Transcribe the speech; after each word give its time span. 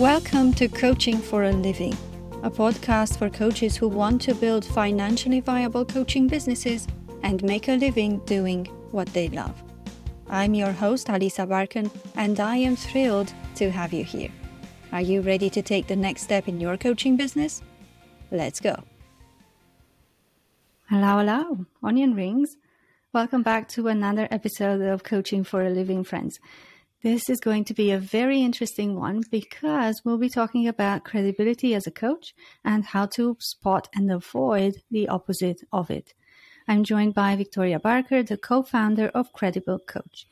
Welcome 0.00 0.54
to 0.54 0.66
Coaching 0.66 1.18
for 1.18 1.44
a 1.44 1.52
Living, 1.52 1.92
a 2.42 2.50
podcast 2.50 3.18
for 3.18 3.28
coaches 3.28 3.76
who 3.76 3.86
want 3.86 4.22
to 4.22 4.34
build 4.34 4.64
financially 4.64 5.40
viable 5.40 5.84
coaching 5.84 6.26
businesses 6.26 6.88
and 7.22 7.42
make 7.42 7.68
a 7.68 7.76
living 7.76 8.20
doing 8.20 8.64
what 8.92 9.08
they 9.08 9.28
love. 9.28 9.62
I'm 10.30 10.54
your 10.54 10.72
host, 10.72 11.08
Alisa 11.08 11.46
Barkan, 11.46 11.90
and 12.16 12.40
I 12.40 12.56
am 12.56 12.76
thrilled 12.76 13.30
to 13.56 13.70
have 13.70 13.92
you 13.92 14.02
here. 14.02 14.30
Are 14.90 15.02
you 15.02 15.20
ready 15.20 15.50
to 15.50 15.60
take 15.60 15.86
the 15.86 15.96
next 15.96 16.22
step 16.22 16.48
in 16.48 16.58
your 16.58 16.78
coaching 16.78 17.18
business? 17.18 17.60
Let's 18.30 18.58
go. 18.58 18.82
Hello, 20.88 21.18
hello, 21.18 21.66
onion 21.82 22.14
rings. 22.14 22.56
Welcome 23.12 23.42
back 23.42 23.68
to 23.76 23.88
another 23.88 24.26
episode 24.30 24.80
of 24.80 25.02
Coaching 25.02 25.44
for 25.44 25.62
a 25.62 25.68
Living, 25.68 26.04
friends. 26.04 26.40
This 27.02 27.30
is 27.30 27.40
going 27.40 27.64
to 27.64 27.72
be 27.72 27.90
a 27.90 27.98
very 27.98 28.42
interesting 28.42 28.94
one 28.94 29.22
because 29.30 30.02
we'll 30.04 30.18
be 30.18 30.28
talking 30.28 30.68
about 30.68 31.02
credibility 31.02 31.74
as 31.74 31.86
a 31.86 31.90
coach 31.90 32.34
and 32.62 32.84
how 32.84 33.06
to 33.16 33.38
spot 33.40 33.88
and 33.94 34.12
avoid 34.12 34.82
the 34.90 35.08
opposite 35.08 35.62
of 35.72 35.90
it. 35.90 36.12
I'm 36.68 36.84
joined 36.84 37.14
by 37.14 37.36
Victoria 37.36 37.78
Barker, 37.78 38.22
the 38.22 38.36
co 38.36 38.62
founder 38.62 39.08
of 39.14 39.32
Credible 39.32 39.78
Coach. 39.78 40.26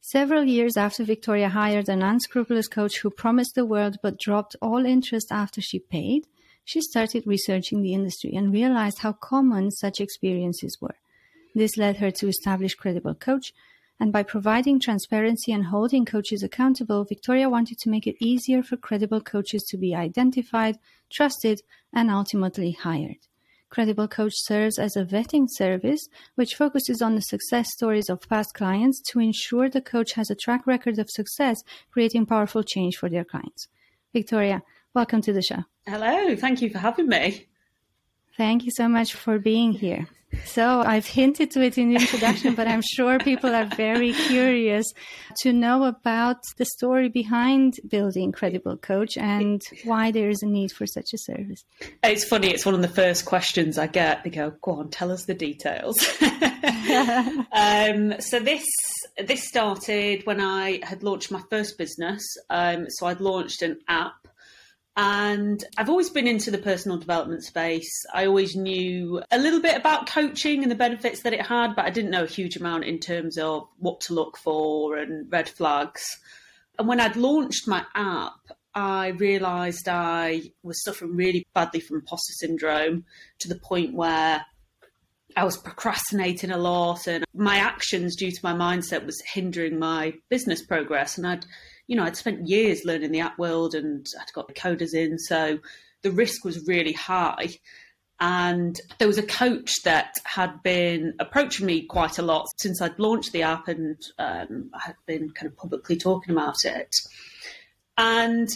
Several 0.00 0.44
years 0.44 0.76
after 0.76 1.02
Victoria 1.02 1.48
hired 1.48 1.88
an 1.88 2.00
unscrupulous 2.00 2.68
coach 2.68 2.98
who 2.98 3.10
promised 3.10 3.56
the 3.56 3.66
world 3.66 3.96
but 4.00 4.20
dropped 4.20 4.54
all 4.62 4.86
interest 4.86 5.32
after 5.32 5.60
she 5.60 5.80
paid, 5.80 6.28
she 6.64 6.80
started 6.80 7.26
researching 7.26 7.82
the 7.82 7.92
industry 7.92 8.34
and 8.36 8.52
realized 8.52 9.00
how 9.00 9.14
common 9.14 9.72
such 9.72 10.00
experiences 10.00 10.78
were. 10.80 10.94
This 11.56 11.76
led 11.76 11.96
her 11.96 12.12
to 12.12 12.28
establish 12.28 12.76
Credible 12.76 13.16
Coach, 13.16 13.52
and 14.00 14.12
by 14.12 14.22
providing 14.22 14.80
transparency 14.80 15.52
and 15.52 15.66
holding 15.66 16.04
coaches 16.04 16.42
accountable, 16.42 17.04
Victoria 17.04 17.48
wanted 17.48 17.78
to 17.78 17.90
make 17.90 18.06
it 18.06 18.16
easier 18.18 18.62
for 18.62 18.76
credible 18.76 19.20
coaches 19.20 19.62
to 19.64 19.76
be 19.76 19.94
identified, 19.94 20.78
trusted, 21.10 21.62
and 21.92 22.10
ultimately 22.10 22.72
hired. 22.72 23.18
Credible 23.70 24.06
Coach 24.06 24.34
serves 24.36 24.78
as 24.78 24.96
a 24.96 25.04
vetting 25.04 25.46
service 25.50 26.08
which 26.36 26.54
focuses 26.54 27.02
on 27.02 27.16
the 27.16 27.20
success 27.20 27.72
stories 27.72 28.08
of 28.08 28.20
past 28.28 28.54
clients 28.54 29.00
to 29.10 29.18
ensure 29.18 29.68
the 29.68 29.80
coach 29.80 30.12
has 30.12 30.30
a 30.30 30.36
track 30.36 30.64
record 30.66 30.98
of 30.98 31.10
success, 31.10 31.62
creating 31.90 32.26
powerful 32.26 32.62
change 32.62 32.96
for 32.96 33.08
their 33.08 33.24
clients. 33.24 33.66
Victoria, 34.12 34.62
welcome 34.94 35.20
to 35.22 35.32
the 35.32 35.42
show. 35.42 35.64
Hello, 35.86 36.36
thank 36.36 36.62
you 36.62 36.70
for 36.70 36.78
having 36.78 37.08
me. 37.08 37.48
Thank 38.36 38.64
you 38.64 38.70
so 38.76 38.88
much 38.88 39.14
for 39.14 39.38
being 39.38 39.72
here. 39.72 40.08
So 40.44 40.80
I've 40.80 41.06
hinted 41.06 41.50
to 41.52 41.62
it 41.62 41.78
in 41.78 41.90
the 41.90 42.00
introduction, 42.00 42.54
but 42.54 42.66
I'm 42.66 42.82
sure 42.82 43.18
people 43.18 43.54
are 43.54 43.66
very 43.76 44.12
curious 44.12 44.86
to 45.42 45.52
know 45.52 45.84
about 45.84 46.38
the 46.56 46.64
story 46.64 47.08
behind 47.08 47.74
building 47.88 48.32
Credible 48.32 48.76
Coach 48.76 49.16
and 49.16 49.62
why 49.84 50.10
there 50.10 50.28
is 50.28 50.42
a 50.42 50.46
need 50.46 50.72
for 50.72 50.86
such 50.86 51.12
a 51.14 51.18
service. 51.18 51.64
It's 52.02 52.24
funny, 52.24 52.48
it's 52.48 52.66
one 52.66 52.74
of 52.74 52.82
the 52.82 52.88
first 52.88 53.24
questions 53.24 53.78
I 53.78 53.86
get. 53.86 54.24
They 54.24 54.30
go, 54.30 54.52
go 54.62 54.72
on, 54.72 54.90
tell 54.90 55.12
us 55.12 55.24
the 55.24 55.34
details. 55.34 55.96
um, 57.52 58.20
so 58.20 58.40
this 58.40 58.66
this 59.24 59.46
started 59.46 60.26
when 60.26 60.40
I 60.40 60.80
had 60.82 61.02
launched 61.02 61.30
my 61.30 61.42
first 61.50 61.78
business. 61.78 62.22
Um, 62.50 62.86
so 62.88 63.06
I'd 63.06 63.20
launched 63.20 63.62
an 63.62 63.78
app 63.88 64.14
and 64.96 65.64
I've 65.76 65.90
always 65.90 66.10
been 66.10 66.28
into 66.28 66.52
the 66.52 66.58
personal 66.58 66.98
development 66.98 67.42
space. 67.42 67.90
I 68.12 68.26
always 68.26 68.54
knew 68.54 69.22
a 69.32 69.38
little 69.38 69.60
bit 69.60 69.76
about 69.76 70.08
coaching 70.08 70.62
and 70.62 70.70
the 70.70 70.76
benefits 70.76 71.22
that 71.22 71.32
it 71.32 71.44
had, 71.44 71.74
but 71.74 71.84
I 71.84 71.90
didn't 71.90 72.12
know 72.12 72.22
a 72.22 72.28
huge 72.28 72.56
amount 72.56 72.84
in 72.84 73.00
terms 73.00 73.36
of 73.36 73.66
what 73.78 74.00
to 74.02 74.14
look 74.14 74.36
for 74.36 74.96
and 74.96 75.30
red 75.32 75.48
flags. 75.48 76.04
And 76.78 76.86
when 76.86 77.00
I'd 77.00 77.16
launched 77.16 77.66
my 77.66 77.84
app, 77.96 78.38
I 78.72 79.08
realised 79.08 79.88
I 79.88 80.42
was 80.62 80.82
suffering 80.84 81.16
really 81.16 81.44
badly 81.54 81.80
from 81.80 81.98
imposter 81.98 82.32
syndrome 82.34 83.04
to 83.40 83.48
the 83.48 83.58
point 83.58 83.94
where 83.94 84.44
I 85.36 85.44
was 85.44 85.56
procrastinating 85.56 86.52
a 86.52 86.58
lot 86.58 87.08
and 87.08 87.24
my 87.34 87.56
actions 87.56 88.14
due 88.14 88.30
to 88.30 88.40
my 88.44 88.52
mindset 88.52 89.04
was 89.04 89.20
hindering 89.32 89.78
my 89.78 90.14
business 90.28 90.64
progress. 90.64 91.18
And 91.18 91.26
I'd 91.26 91.46
you 91.86 91.96
know, 91.96 92.04
I'd 92.04 92.16
spent 92.16 92.48
years 92.48 92.84
learning 92.84 93.12
the 93.12 93.20
app 93.20 93.38
world 93.38 93.74
and 93.74 94.06
I'd 94.20 94.32
got 94.32 94.48
the 94.48 94.54
coders 94.54 94.94
in, 94.94 95.18
so 95.18 95.58
the 96.02 96.10
risk 96.10 96.44
was 96.44 96.66
really 96.66 96.92
high. 96.92 97.48
And 98.20 98.80
there 98.98 99.08
was 99.08 99.18
a 99.18 99.26
coach 99.26 99.72
that 99.84 100.14
had 100.24 100.62
been 100.62 101.14
approaching 101.18 101.66
me 101.66 101.82
quite 101.82 102.18
a 102.18 102.22
lot 102.22 102.46
since 102.58 102.80
I'd 102.80 102.98
launched 102.98 103.32
the 103.32 103.42
app 103.42 103.68
and 103.68 104.00
um, 104.18 104.70
I 104.72 104.80
had 104.86 104.96
been 105.06 105.30
kind 105.30 105.50
of 105.50 105.56
publicly 105.56 105.96
talking 105.96 106.32
about 106.32 106.64
it. 106.64 106.94
And 107.98 108.48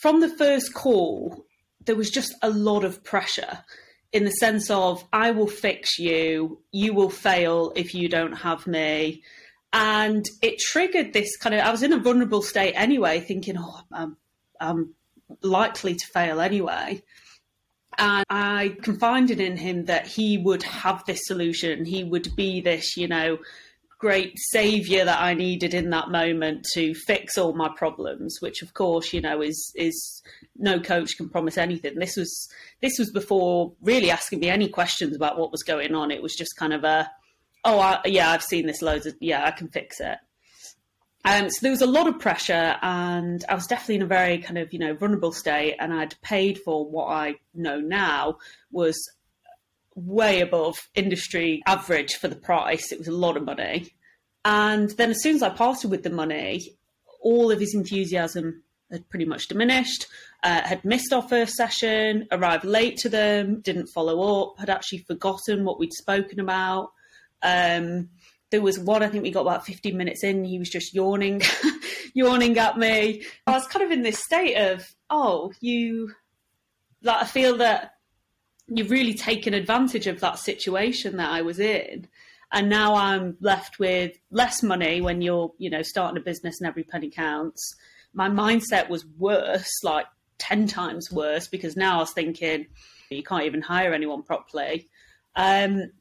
from 0.00 0.20
the 0.20 0.28
first 0.28 0.74
call, 0.74 1.44
there 1.84 1.96
was 1.96 2.10
just 2.10 2.34
a 2.40 2.50
lot 2.50 2.84
of 2.84 3.02
pressure 3.02 3.64
in 4.12 4.24
the 4.24 4.30
sense 4.30 4.70
of, 4.70 5.04
I 5.12 5.30
will 5.30 5.46
fix 5.46 5.98
you, 5.98 6.60
you 6.70 6.92
will 6.92 7.10
fail 7.10 7.72
if 7.74 7.94
you 7.94 8.08
don't 8.08 8.32
have 8.32 8.66
me 8.66 9.22
and 9.72 10.26
it 10.42 10.58
triggered 10.58 11.12
this 11.12 11.36
kind 11.36 11.54
of 11.54 11.62
i 11.62 11.70
was 11.70 11.82
in 11.82 11.92
a 11.92 11.98
vulnerable 11.98 12.42
state 12.42 12.72
anyway 12.74 13.20
thinking 13.20 13.56
oh 13.58 13.80
i'm, 13.92 14.16
I'm 14.60 14.94
likely 15.42 15.94
to 15.94 16.06
fail 16.06 16.40
anyway. 16.40 17.02
And 17.98 18.24
i 18.30 18.76
confided 18.82 19.40
in 19.40 19.56
him 19.56 19.84
that 19.86 20.06
he 20.06 20.38
would 20.38 20.62
have 20.62 21.04
this 21.04 21.26
solution. 21.26 21.84
He 21.84 22.04
would 22.04 22.34
be 22.36 22.60
this 22.60 22.96
you 22.96 23.08
know 23.08 23.38
great 23.98 24.36
savior 24.36 25.04
that 25.04 25.20
i 25.20 25.32
needed 25.32 25.74
in 25.74 25.90
that 25.90 26.10
moment 26.10 26.66
to 26.72 26.92
fix 26.92 27.38
all 27.38 27.52
my 27.52 27.68
problems 27.76 28.38
which 28.40 28.60
of 28.60 28.74
course 28.74 29.12
you 29.12 29.20
know 29.20 29.40
is 29.40 29.72
is 29.76 30.20
no 30.56 30.80
coach 30.80 31.16
can 31.16 31.28
promise 31.28 31.58
anything. 31.58 31.98
This 31.98 32.16
was 32.16 32.48
this 32.80 32.98
was 32.98 33.10
before 33.10 33.72
really 33.82 34.10
asking 34.10 34.40
me 34.40 34.48
any 34.48 34.68
questions 34.68 35.14
about 35.14 35.38
what 35.38 35.52
was 35.52 35.62
going 35.62 35.94
on. 35.94 36.10
It 36.10 36.22
was 36.22 36.34
just 36.34 36.56
kind 36.56 36.72
of 36.72 36.84
a 36.84 37.10
oh, 37.64 37.78
I, 37.78 38.00
yeah, 38.06 38.30
I've 38.30 38.42
seen 38.42 38.66
this 38.66 38.82
loads 38.82 39.06
of, 39.06 39.14
yeah, 39.20 39.44
I 39.44 39.50
can 39.50 39.68
fix 39.68 40.00
it. 40.00 40.18
Um, 41.24 41.50
so 41.50 41.58
there 41.62 41.70
was 41.70 41.82
a 41.82 41.86
lot 41.86 42.08
of 42.08 42.18
pressure, 42.18 42.76
and 42.82 43.44
I 43.48 43.54
was 43.54 43.66
definitely 43.66 43.96
in 43.96 44.02
a 44.02 44.06
very 44.06 44.38
kind 44.38 44.58
of 44.58 44.72
you 44.72 44.78
know 44.78 44.94
vulnerable 44.94 45.32
state. 45.32 45.76
And 45.78 45.92
I'd 45.92 46.20
paid 46.20 46.58
for 46.58 46.84
what 46.84 47.06
I 47.06 47.36
know 47.54 47.78
now 47.78 48.38
was 48.72 48.98
way 49.94 50.40
above 50.40 50.88
industry 50.94 51.62
average 51.66 52.14
for 52.14 52.28
the 52.28 52.36
price. 52.36 52.90
It 52.90 52.98
was 52.98 53.08
a 53.08 53.12
lot 53.12 53.36
of 53.36 53.44
money. 53.44 53.92
And 54.44 54.90
then 54.90 55.10
as 55.10 55.22
soon 55.22 55.36
as 55.36 55.42
I 55.42 55.50
parted 55.50 55.90
with 55.90 56.02
the 56.02 56.10
money, 56.10 56.74
all 57.20 57.52
of 57.52 57.60
his 57.60 57.74
enthusiasm 57.74 58.64
had 58.90 59.08
pretty 59.08 59.24
much 59.24 59.46
diminished. 59.46 60.06
Uh, 60.42 60.60
had 60.62 60.84
missed 60.84 61.12
our 61.12 61.22
first 61.22 61.54
session, 61.54 62.26
arrived 62.32 62.64
late 62.64 62.96
to 62.98 63.08
them, 63.08 63.60
didn't 63.60 63.86
follow 63.86 64.42
up, 64.42 64.58
had 64.58 64.68
actually 64.68 64.98
forgotten 64.98 65.64
what 65.64 65.78
we'd 65.78 65.92
spoken 65.92 66.40
about. 66.40 66.90
Um, 67.42 68.10
there 68.50 68.62
was 68.62 68.78
one, 68.78 69.02
I 69.02 69.08
think 69.08 69.22
we 69.22 69.30
got 69.30 69.42
about 69.42 69.66
15 69.66 69.96
minutes 69.96 70.22
in, 70.22 70.44
he 70.44 70.58
was 70.58 70.68
just 70.68 70.94
yawning, 70.94 71.40
yawning 72.14 72.58
at 72.58 72.78
me. 72.78 73.24
I 73.46 73.52
was 73.52 73.66
kind 73.66 73.84
of 73.84 73.90
in 73.90 74.02
this 74.02 74.22
state 74.22 74.56
of, 74.56 74.86
oh, 75.10 75.52
you, 75.60 76.12
like, 77.02 77.22
I 77.22 77.26
feel 77.26 77.56
that 77.56 77.92
you've 78.68 78.90
really 78.90 79.14
taken 79.14 79.54
advantage 79.54 80.06
of 80.06 80.20
that 80.20 80.38
situation 80.38 81.16
that 81.16 81.30
I 81.30 81.42
was 81.42 81.58
in. 81.58 82.06
And 82.52 82.68
now 82.68 82.94
I'm 82.94 83.38
left 83.40 83.78
with 83.78 84.12
less 84.30 84.62
money 84.62 85.00
when 85.00 85.22
you're, 85.22 85.52
you 85.56 85.70
know, 85.70 85.82
starting 85.82 86.18
a 86.18 86.24
business 86.24 86.60
and 86.60 86.68
every 86.68 86.84
penny 86.84 87.08
counts. 87.08 87.74
My 88.12 88.28
mindset 88.28 88.90
was 88.90 89.06
worse, 89.06 89.70
like 89.82 90.06
10 90.38 90.66
times 90.66 91.10
worse, 91.10 91.48
because 91.48 91.76
now 91.76 91.96
I 91.96 92.00
was 92.00 92.12
thinking, 92.12 92.66
you 93.08 93.22
can't 93.22 93.44
even 93.44 93.62
hire 93.62 93.94
anyone 93.94 94.22
properly. 94.22 94.90
Um, 95.34 95.92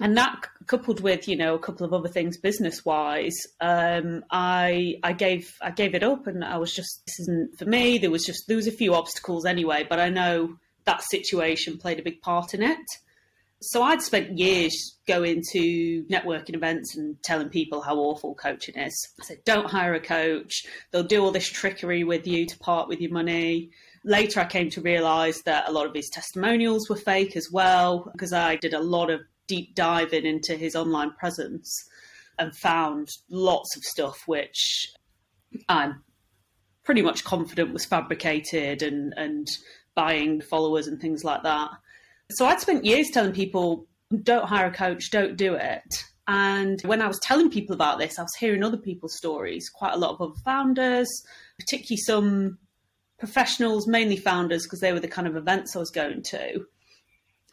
and 0.00 0.16
that 0.16 0.46
coupled 0.66 1.00
with 1.00 1.28
you 1.28 1.36
know 1.36 1.54
a 1.54 1.58
couple 1.58 1.84
of 1.84 1.92
other 1.92 2.08
things 2.08 2.36
business 2.36 2.84
wise 2.84 3.36
um, 3.60 4.24
i 4.30 4.94
i 5.02 5.12
gave 5.12 5.54
i 5.60 5.70
gave 5.70 5.94
it 5.94 6.02
up 6.02 6.26
and 6.26 6.44
i 6.44 6.56
was 6.56 6.72
just 6.74 7.02
this 7.06 7.20
isn't 7.20 7.58
for 7.58 7.64
me. 7.66 7.98
There 7.98 8.10
was 8.10 8.24
just 8.24 8.46
there 8.48 8.56
was 8.56 8.66
a 8.66 8.72
few 8.72 8.94
obstacles 8.94 9.44
anyway 9.44 9.86
but 9.88 10.00
i 10.00 10.08
know 10.08 10.56
that 10.84 11.02
situation 11.02 11.78
played 11.78 12.00
a 12.00 12.02
big 12.02 12.20
part 12.22 12.54
in 12.54 12.62
it. 12.62 12.86
So 13.60 13.82
i'd 13.82 14.02
spent 14.02 14.38
years 14.38 14.96
going 15.06 15.42
to 15.52 16.04
networking 16.04 16.54
events 16.54 16.96
and 16.96 17.22
telling 17.22 17.48
people 17.48 17.80
how 17.80 17.96
awful 17.96 18.34
coaching 18.34 18.76
is. 18.76 19.08
I 19.20 19.24
said 19.24 19.44
don't 19.44 19.70
hire 19.70 19.94
a 19.94 20.00
coach. 20.00 20.64
They'll 20.90 21.02
do 21.02 21.22
all 21.22 21.32
this 21.32 21.48
trickery 21.48 22.04
with 22.04 22.26
you 22.26 22.46
to 22.46 22.58
part 22.58 22.88
with 22.88 23.00
your 23.00 23.12
money. 23.12 23.70
Later 24.04 24.40
i 24.40 24.44
came 24.44 24.70
to 24.70 24.80
realize 24.80 25.42
that 25.42 25.68
a 25.68 25.72
lot 25.72 25.86
of 25.86 25.94
his 25.94 26.08
testimonials 26.08 26.88
were 26.88 26.96
fake 26.96 27.36
as 27.36 27.50
well 27.52 28.10
because 28.12 28.32
i 28.32 28.56
did 28.56 28.74
a 28.74 28.80
lot 28.80 29.10
of 29.10 29.20
deep 29.52 29.74
diving 29.74 30.24
into 30.24 30.56
his 30.56 30.74
online 30.74 31.10
presence 31.12 31.70
and 32.38 32.56
found 32.56 33.08
lots 33.28 33.76
of 33.76 33.82
stuff 33.82 34.16
which 34.24 34.90
I'm 35.68 36.02
pretty 36.84 37.02
much 37.02 37.22
confident 37.22 37.74
was 37.74 37.84
fabricated 37.84 38.82
and, 38.82 39.12
and 39.18 39.46
buying 39.94 40.40
followers 40.40 40.86
and 40.86 40.98
things 40.98 41.22
like 41.22 41.42
that. 41.42 41.68
So 42.30 42.46
I'd 42.46 42.60
spent 42.60 42.86
years 42.86 43.10
telling 43.10 43.34
people, 43.34 43.86
don't 44.22 44.48
hire 44.48 44.68
a 44.68 44.72
coach, 44.72 45.10
don't 45.10 45.36
do 45.36 45.52
it. 45.54 46.04
And 46.26 46.80
when 46.86 47.02
I 47.02 47.08
was 47.08 47.20
telling 47.20 47.50
people 47.50 47.74
about 47.74 47.98
this, 47.98 48.18
I 48.18 48.22
was 48.22 48.34
hearing 48.38 48.64
other 48.64 48.78
people's 48.78 49.18
stories, 49.18 49.68
quite 49.68 49.92
a 49.92 49.98
lot 49.98 50.14
of 50.14 50.22
other 50.22 50.40
founders, 50.46 51.08
particularly 51.58 51.98
some 51.98 52.58
professionals, 53.18 53.86
mainly 53.86 54.16
founders, 54.16 54.62
because 54.62 54.80
they 54.80 54.94
were 54.94 55.00
the 55.00 55.08
kind 55.08 55.28
of 55.28 55.36
events 55.36 55.76
I 55.76 55.80
was 55.80 55.90
going 55.90 56.22
to, 56.22 56.64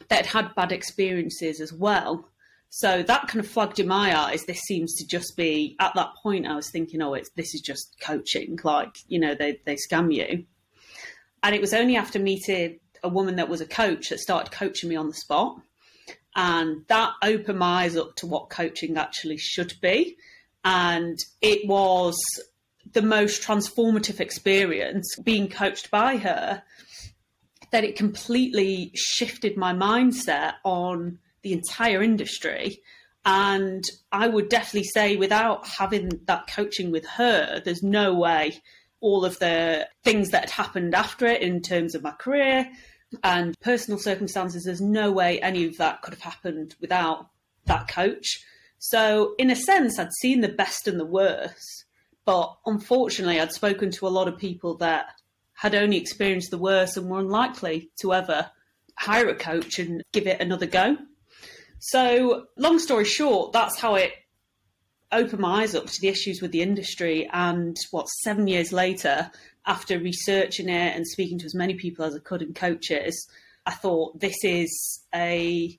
that 0.08 0.26
had 0.26 0.44
had 0.46 0.54
bad 0.54 0.72
experiences 0.72 1.60
as 1.60 1.72
well. 1.72 2.28
So 2.70 3.02
that 3.02 3.26
kind 3.26 3.44
of 3.44 3.50
flagged 3.50 3.80
in 3.80 3.88
my 3.88 4.16
eyes. 4.16 4.44
This 4.44 4.60
seems 4.60 4.94
to 4.96 5.06
just 5.06 5.36
be 5.36 5.76
at 5.80 5.92
that 5.96 6.14
point. 6.22 6.46
I 6.46 6.54
was 6.54 6.70
thinking, 6.70 7.02
oh, 7.02 7.14
it's 7.14 7.30
this 7.30 7.54
is 7.54 7.60
just 7.60 7.96
coaching. 8.00 8.58
Like 8.62 8.96
you 9.08 9.18
know, 9.18 9.34
they 9.34 9.60
they 9.64 9.76
scam 9.76 10.14
you. 10.14 10.44
And 11.42 11.54
it 11.54 11.60
was 11.60 11.74
only 11.74 11.96
after 11.96 12.18
meeting 12.18 12.78
a 13.02 13.08
woman 13.08 13.36
that 13.36 13.48
was 13.48 13.60
a 13.60 13.66
coach 13.66 14.10
that 14.10 14.20
started 14.20 14.52
coaching 14.52 14.88
me 14.88 14.96
on 14.96 15.08
the 15.08 15.14
spot, 15.14 15.60
and 16.36 16.84
that 16.86 17.12
opened 17.22 17.58
my 17.58 17.84
eyes 17.84 17.96
up 17.96 18.14
to 18.16 18.26
what 18.26 18.50
coaching 18.50 18.96
actually 18.96 19.38
should 19.38 19.74
be. 19.80 20.16
And 20.64 21.18
it 21.40 21.66
was 21.66 22.16
the 22.92 23.02
most 23.02 23.42
transformative 23.42 24.20
experience 24.20 25.16
being 25.22 25.48
coached 25.48 25.90
by 25.90 26.18
her 26.18 26.62
that 27.70 27.84
it 27.84 27.96
completely 27.96 28.92
shifted 28.94 29.56
my 29.56 29.72
mindset 29.72 30.54
on 30.64 31.18
the 31.42 31.52
entire 31.52 32.02
industry. 32.02 32.80
And 33.24 33.84
I 34.10 34.28
would 34.28 34.48
definitely 34.48 34.88
say, 34.94 35.16
without 35.16 35.66
having 35.66 36.20
that 36.24 36.46
coaching 36.48 36.90
with 36.90 37.06
her, 37.06 37.60
there's 37.64 37.82
no 37.82 38.14
way 38.14 38.60
all 39.00 39.24
of 39.24 39.38
the 39.38 39.88
things 40.04 40.30
that 40.30 40.42
had 40.42 40.50
happened 40.50 40.94
after 40.94 41.26
it 41.26 41.42
in 41.42 41.62
terms 41.62 41.94
of 41.94 42.02
my 42.02 42.12
career 42.12 42.70
and 43.24 43.58
personal 43.60 43.98
circumstances, 43.98 44.64
there's 44.64 44.80
no 44.80 45.10
way 45.10 45.40
any 45.40 45.66
of 45.66 45.76
that 45.78 46.02
could 46.02 46.14
have 46.14 46.22
happened 46.22 46.74
without 46.80 47.28
that 47.66 47.88
coach. 47.88 48.44
So, 48.78 49.34
in 49.38 49.50
a 49.50 49.56
sense, 49.56 49.98
I'd 49.98 50.12
seen 50.20 50.40
the 50.40 50.48
best 50.48 50.86
and 50.86 50.98
the 50.98 51.04
worst. 51.04 51.84
But 52.24 52.54
unfortunately, 52.66 53.40
I'd 53.40 53.52
spoken 53.52 53.90
to 53.92 54.06
a 54.06 54.08
lot 54.08 54.28
of 54.28 54.38
people 54.38 54.76
that 54.76 55.06
had 55.60 55.74
only 55.74 55.98
experienced 55.98 56.50
the 56.50 56.56
worst 56.56 56.96
and 56.96 57.10
were 57.10 57.18
unlikely 57.18 57.90
to 58.00 58.14
ever 58.14 58.50
hire 58.98 59.28
a 59.28 59.34
coach 59.34 59.78
and 59.78 60.02
give 60.10 60.26
it 60.26 60.40
another 60.40 60.64
go. 60.64 60.96
So, 61.80 62.46
long 62.56 62.78
story 62.78 63.04
short, 63.04 63.52
that's 63.52 63.78
how 63.78 63.96
it 63.96 64.10
opened 65.12 65.42
my 65.42 65.60
eyes 65.60 65.74
up 65.74 65.84
to 65.84 66.00
the 66.00 66.08
issues 66.08 66.40
with 66.40 66.52
the 66.52 66.62
industry. 66.62 67.28
And 67.30 67.76
what, 67.90 68.08
seven 68.08 68.46
years 68.46 68.72
later, 68.72 69.30
after 69.66 69.98
researching 69.98 70.70
it 70.70 70.96
and 70.96 71.06
speaking 71.06 71.38
to 71.40 71.44
as 71.44 71.54
many 71.54 71.74
people 71.74 72.06
as 72.06 72.16
I 72.16 72.20
could 72.20 72.40
and 72.40 72.54
coaches, 72.54 73.28
I 73.66 73.72
thought 73.72 74.18
this 74.18 74.42
is 74.42 75.04
a 75.14 75.78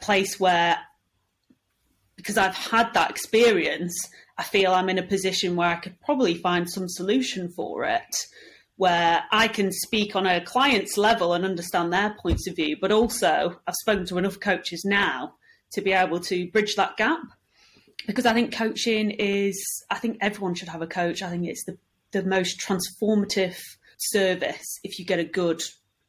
place 0.00 0.40
where, 0.40 0.78
because 2.16 2.36
I've 2.36 2.56
had 2.56 2.92
that 2.94 3.10
experience, 3.10 4.10
I 4.36 4.42
feel 4.42 4.72
I'm 4.72 4.90
in 4.90 4.98
a 4.98 5.06
position 5.06 5.54
where 5.54 5.68
I 5.68 5.76
could 5.76 6.00
probably 6.00 6.34
find 6.34 6.68
some 6.68 6.88
solution 6.88 7.52
for 7.54 7.84
it 7.84 8.26
where 8.82 9.22
I 9.30 9.46
can 9.46 9.70
speak 9.70 10.16
on 10.16 10.26
a 10.26 10.40
client's 10.44 10.98
level 10.98 11.34
and 11.34 11.44
understand 11.44 11.92
their 11.92 12.16
points 12.20 12.48
of 12.48 12.56
view, 12.56 12.76
but 12.80 12.90
also 12.90 13.60
I've 13.64 13.76
spoken 13.76 14.06
to 14.06 14.18
enough 14.18 14.40
coaches 14.40 14.84
now 14.84 15.34
to 15.70 15.80
be 15.80 15.92
able 15.92 16.18
to 16.18 16.50
bridge 16.50 16.74
that 16.74 16.96
gap. 16.96 17.20
Because 18.08 18.26
I 18.26 18.34
think 18.34 18.52
coaching 18.52 19.12
is, 19.12 19.56
I 19.88 20.00
think 20.00 20.18
everyone 20.20 20.56
should 20.56 20.66
have 20.66 20.82
a 20.82 20.88
coach. 20.88 21.22
I 21.22 21.30
think 21.30 21.46
it's 21.46 21.64
the, 21.64 21.78
the 22.10 22.24
most 22.24 22.58
transformative 22.58 23.56
service 23.98 24.80
if 24.82 24.98
you 24.98 25.04
get 25.04 25.20
a 25.20 25.24
good, 25.24 25.62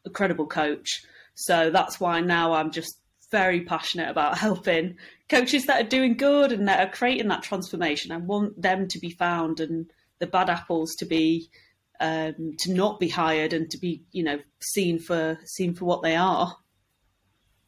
a 0.04 0.10
credible 0.10 0.48
coach. 0.48 1.04
So 1.36 1.70
that's 1.70 2.00
why 2.00 2.22
now 2.22 2.54
I'm 2.54 2.72
just 2.72 2.98
very 3.30 3.66
passionate 3.66 4.10
about 4.10 4.36
helping 4.48 4.98
coaches 5.30 5.68
that 5.68 5.86
are 5.86 5.88
doing 5.88 6.18
good 6.18 6.52
and 6.52 6.68
that 6.68 6.80
are 6.80 6.92
creating 6.92 7.28
that 7.28 7.44
transformation. 7.44 8.12
I 8.12 8.18
want 8.18 8.60
them 8.60 8.88
to 8.88 8.98
be 8.98 9.12
found 9.12 9.60
and 9.60 9.86
the 10.18 10.25
bad 10.25 10.50
apples 10.50 10.96
to 10.96 11.06
be 11.06 11.52
um, 12.00 12.56
to 12.60 12.74
not 12.74 13.00
be 13.00 13.10
hired 13.10 13.54
and 13.54 13.69
to 13.72 13.78
be, 13.78 14.04
you 14.12 14.24
know, 14.24 14.40
seen 14.60 15.00
for 15.00 15.40
seen 15.45 15.74
for 15.74 15.86
what 15.86 16.01
they 16.01 16.16
are. 16.16 16.56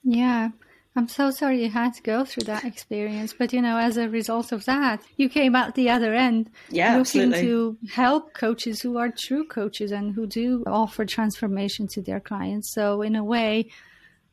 Yeah. 0.03 0.49
I'm 0.97 1.09
so 1.09 1.29
sorry 1.29 1.61
you 1.61 1.69
had 1.69 1.93
to 1.95 2.01
go 2.01 2.23
through 2.23 2.45
that 2.45 2.63
experience, 2.63 3.33
but 3.37 3.51
you 3.51 3.61
know, 3.61 3.77
as 3.77 3.97
a 3.97 4.07
result 4.07 4.53
of 4.53 4.63
that, 4.63 5.01
you 5.17 5.27
came 5.27 5.53
out 5.53 5.75
the 5.75 5.89
other 5.89 6.13
end 6.13 6.49
yeah, 6.69 6.95
looking 6.95 7.33
absolutely. 7.33 7.41
to 7.41 7.77
help 7.91 8.33
coaches 8.33 8.81
who 8.81 8.97
are 8.97 9.09
true 9.09 9.45
coaches 9.45 9.91
and 9.91 10.15
who 10.15 10.25
do 10.25 10.63
offer 10.65 11.03
transformation 11.03 11.87
to 11.87 12.01
their 12.01 12.21
clients. 12.21 12.73
So 12.73 13.01
in 13.01 13.17
a 13.17 13.25
way, 13.25 13.71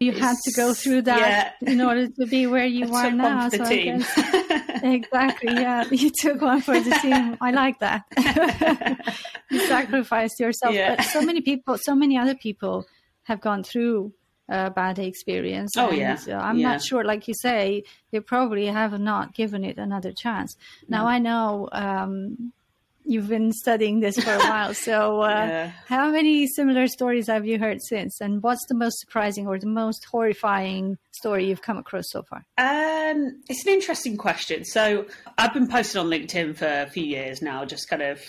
you 0.02 0.12
had 0.12 0.36
to 0.44 0.52
go 0.56 0.74
through 0.74 1.02
that 1.02 1.54
yeah. 1.60 1.70
in 1.72 1.80
order 1.80 2.08
to 2.08 2.26
be 2.26 2.46
where 2.46 2.66
you 2.66 2.86
I 2.94 3.08
are 3.08 3.10
now. 3.10 3.48
so 3.48 3.64
team. 3.64 4.04
exactly, 4.82 5.52
yeah. 5.54 5.84
You 5.90 6.10
took 6.20 6.40
one 6.40 6.60
for 6.60 6.78
the 6.78 6.90
team. 7.02 7.36
I 7.40 7.50
like 7.50 7.78
that. 7.80 8.04
you 9.50 9.66
sacrificed 9.66 10.40
yourself. 10.40 10.74
Yeah. 10.74 10.96
But 10.96 11.04
so 11.06 11.22
many 11.22 11.40
people, 11.40 11.78
so 11.78 11.94
many 11.94 12.18
other 12.18 12.34
people 12.34 12.86
have 13.24 13.40
gone 13.40 13.62
through 13.62 14.12
a 14.48 14.70
bad 14.70 14.98
experience. 14.98 15.72
Oh, 15.78 15.90
yeah. 15.90 16.18
Uh, 16.28 16.32
I'm 16.34 16.58
yeah. 16.58 16.72
not 16.72 16.82
sure, 16.82 17.04
like 17.04 17.28
you 17.28 17.34
say, 17.34 17.84
they 18.10 18.20
probably 18.20 18.66
have 18.66 18.98
not 18.98 19.34
given 19.34 19.64
it 19.64 19.78
another 19.78 20.12
chance. 20.12 20.56
Now, 20.88 21.04
No. 21.04 21.08
I 21.08 21.18
know 21.18 21.68
um, 21.72 22.52
you've 23.04 23.28
been 23.28 23.52
studying 23.52 24.00
this 24.00 24.16
for 24.18 24.32
a 24.32 24.38
while. 24.38 24.74
So, 24.74 25.20
uh, 25.22 25.28
Yeah. 25.28 25.72
how 25.88 26.10
many 26.10 26.46
similar 26.46 26.86
stories 26.86 27.26
have 27.28 27.46
you 27.46 27.58
heard 27.58 27.78
since? 27.82 28.20
And 28.20 28.42
what's 28.42 28.64
the 28.68 28.74
most 28.74 28.98
surprising 29.00 29.46
or 29.46 29.58
the 29.58 29.66
most 29.66 30.04
horrifying 30.04 30.98
story 31.12 31.46
you've 31.48 31.62
come 31.62 31.78
across 31.78 32.04
so 32.10 32.22
far? 32.22 32.44
Um, 32.58 33.42
it's 33.48 33.66
an 33.66 33.72
interesting 33.72 34.16
question. 34.16 34.64
So 34.64 35.06
I've 35.38 35.54
been 35.54 35.68
posting 35.68 36.00
on 36.00 36.08
LinkedIn 36.08 36.56
for 36.56 36.66
a 36.66 36.88
few 36.90 37.04
years 37.04 37.42
now, 37.42 37.64
just 37.64 37.88
kind 37.88 38.02
of 38.02 38.20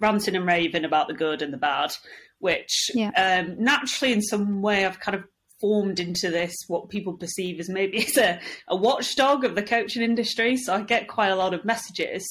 ranting 0.00 0.36
and 0.36 0.46
raving 0.46 0.84
about 0.84 1.08
the 1.08 1.14
good 1.14 1.40
and 1.42 1.52
the 1.52 1.56
bad, 1.58 1.94
which 2.38 2.90
Yeah. 2.94 3.10
um, 3.16 3.56
naturally, 3.62 4.12
in 4.12 4.22
some 4.22 4.60
way, 4.62 4.84
I've 4.84 5.00
kind 5.00 5.14
of 5.16 5.24
formed 5.60 5.98
into 6.00 6.30
this 6.30 6.54
what 6.66 6.90
people 6.90 7.14
perceive 7.14 7.58
as 7.60 7.68
maybe 7.70 7.98
as 8.06 8.16
a, 8.18 8.40
a 8.68 8.76
watchdog 8.76 9.44
of 9.44 9.54
the 9.54 9.62
coaching 9.62 10.02
industry. 10.02 10.56
So 10.56 10.74
I 10.74 10.82
get 10.82 11.08
quite 11.08 11.28
a 11.28 11.36
lot 11.36 11.54
of 11.54 11.64
messages. 11.64 12.24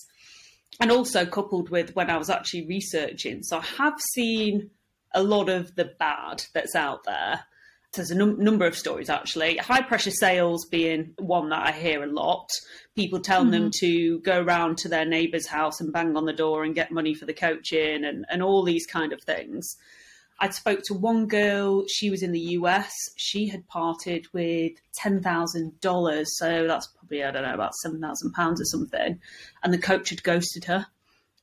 And 0.79 0.91
also 0.91 1.25
coupled 1.25 1.69
with 1.69 1.95
when 1.95 2.09
I 2.09 2.17
was 2.17 2.29
actually 2.29 2.67
researching. 2.67 3.43
So 3.43 3.57
I 3.59 3.65
have 3.77 3.99
seen 4.13 4.71
a 5.13 5.23
lot 5.23 5.49
of 5.49 5.75
the 5.75 5.85
bad 5.99 6.43
that's 6.53 6.75
out 6.75 7.03
there. 7.03 7.41
There's 7.93 8.09
a 8.09 8.15
num- 8.15 8.43
number 8.43 8.65
of 8.65 8.75
stories 8.75 9.09
actually. 9.09 9.57
High 9.57 9.83
pressure 9.83 10.11
sales 10.11 10.65
being 10.65 11.13
one 11.19 11.49
that 11.49 11.67
I 11.67 11.71
hear 11.71 12.03
a 12.03 12.11
lot. 12.11 12.49
People 12.95 13.19
telling 13.19 13.51
them 13.51 13.69
mm-hmm. 13.69 13.85
to 13.85 14.19
go 14.21 14.41
round 14.41 14.79
to 14.79 14.89
their 14.89 15.05
neighbour's 15.05 15.47
house 15.47 15.79
and 15.79 15.93
bang 15.93 16.17
on 16.17 16.25
the 16.25 16.33
door 16.33 16.63
and 16.63 16.73
get 16.73 16.91
money 16.91 17.13
for 17.13 17.25
the 17.25 17.33
coaching 17.33 18.03
and, 18.03 18.25
and 18.29 18.41
all 18.41 18.63
these 18.63 18.87
kind 18.87 19.13
of 19.13 19.21
things. 19.21 19.77
I 20.39 20.49
spoke 20.49 20.81
to 20.85 20.93
one 20.93 21.27
girl, 21.27 21.85
she 21.87 22.09
was 22.09 22.23
in 22.23 22.31
the 22.31 22.39
US. 22.39 22.91
She 23.15 23.47
had 23.47 23.67
parted 23.67 24.27
with 24.33 24.73
$10,000. 25.01 26.25
So 26.27 26.67
that's 26.67 26.87
probably, 26.87 27.23
I 27.23 27.31
don't 27.31 27.43
know, 27.43 27.53
about 27.53 27.73
£7,000 27.85 28.51
or 28.51 28.65
something. 28.65 29.19
And 29.63 29.73
the 29.73 29.77
coach 29.77 30.09
had 30.09 30.23
ghosted 30.23 30.65
her. 30.65 30.87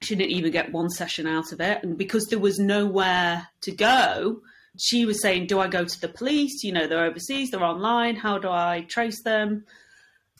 She 0.02 0.16
didn't 0.16 0.32
even 0.32 0.50
get 0.50 0.72
one 0.72 0.90
session 0.90 1.26
out 1.26 1.52
of 1.52 1.60
it. 1.60 1.82
And 1.82 1.96
because 1.96 2.26
there 2.26 2.38
was 2.38 2.58
nowhere 2.58 3.48
to 3.62 3.72
go, 3.72 4.40
she 4.78 5.04
was 5.04 5.20
saying, 5.20 5.46
Do 5.46 5.60
I 5.60 5.68
go 5.68 5.84
to 5.84 6.00
the 6.00 6.08
police? 6.08 6.62
You 6.62 6.72
know, 6.72 6.86
they're 6.86 7.04
overseas, 7.04 7.50
they're 7.50 7.62
online. 7.62 8.16
How 8.16 8.38
do 8.38 8.48
I 8.48 8.86
trace 8.88 9.22
them? 9.22 9.64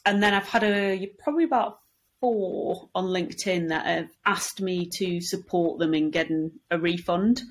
And 0.06 0.22
then 0.22 0.32
I've 0.32 0.48
had 0.48 0.64
a 0.64 1.12
probably 1.18 1.44
about 1.44 1.80
four 2.20 2.88
on 2.94 3.06
LinkedIn 3.06 3.68
that 3.68 3.86
have 3.86 4.10
asked 4.24 4.60
me 4.60 4.88
to 4.98 5.20
support 5.20 5.78
them 5.78 5.94
in 5.94 6.10
getting 6.10 6.52
a 6.70 6.78
refund. 6.78 7.42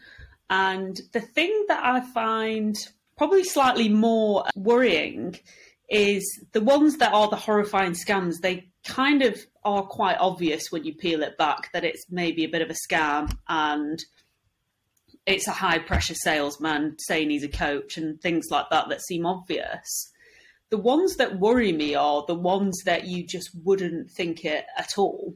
And 0.49 0.99
the 1.11 1.21
thing 1.21 1.65
that 1.67 1.83
I 1.83 2.01
find 2.01 2.75
probably 3.17 3.43
slightly 3.43 3.89
more 3.89 4.45
worrying 4.55 5.37
is 5.89 6.23
the 6.53 6.61
ones 6.61 6.97
that 6.97 7.13
are 7.13 7.29
the 7.29 7.35
horrifying 7.35 7.93
scams, 7.93 8.35
they 8.41 8.69
kind 8.85 9.21
of 9.21 9.37
are 9.63 9.83
quite 9.83 10.17
obvious 10.19 10.71
when 10.71 10.83
you 10.83 10.93
peel 10.93 11.21
it 11.21 11.37
back 11.37 11.71
that 11.73 11.83
it's 11.83 12.05
maybe 12.09 12.43
a 12.43 12.49
bit 12.49 12.61
of 12.61 12.69
a 12.69 12.75
scam 12.87 13.35
and 13.47 14.03
it's 15.25 15.47
a 15.47 15.51
high 15.51 15.79
pressure 15.79 16.15
salesman 16.15 16.95
saying 16.97 17.29
he's 17.29 17.43
a 17.43 17.49
coach 17.49 17.97
and 17.97 18.21
things 18.21 18.47
like 18.49 18.69
that 18.71 18.89
that 18.89 19.01
seem 19.01 19.25
obvious. 19.25 20.11
The 20.69 20.77
ones 20.77 21.17
that 21.17 21.39
worry 21.39 21.71
me 21.71 21.95
are 21.95 22.23
the 22.27 22.35
ones 22.35 22.81
that 22.85 23.05
you 23.05 23.25
just 23.25 23.49
wouldn't 23.63 24.11
think 24.11 24.45
it 24.45 24.65
at 24.77 24.97
all. 24.97 25.35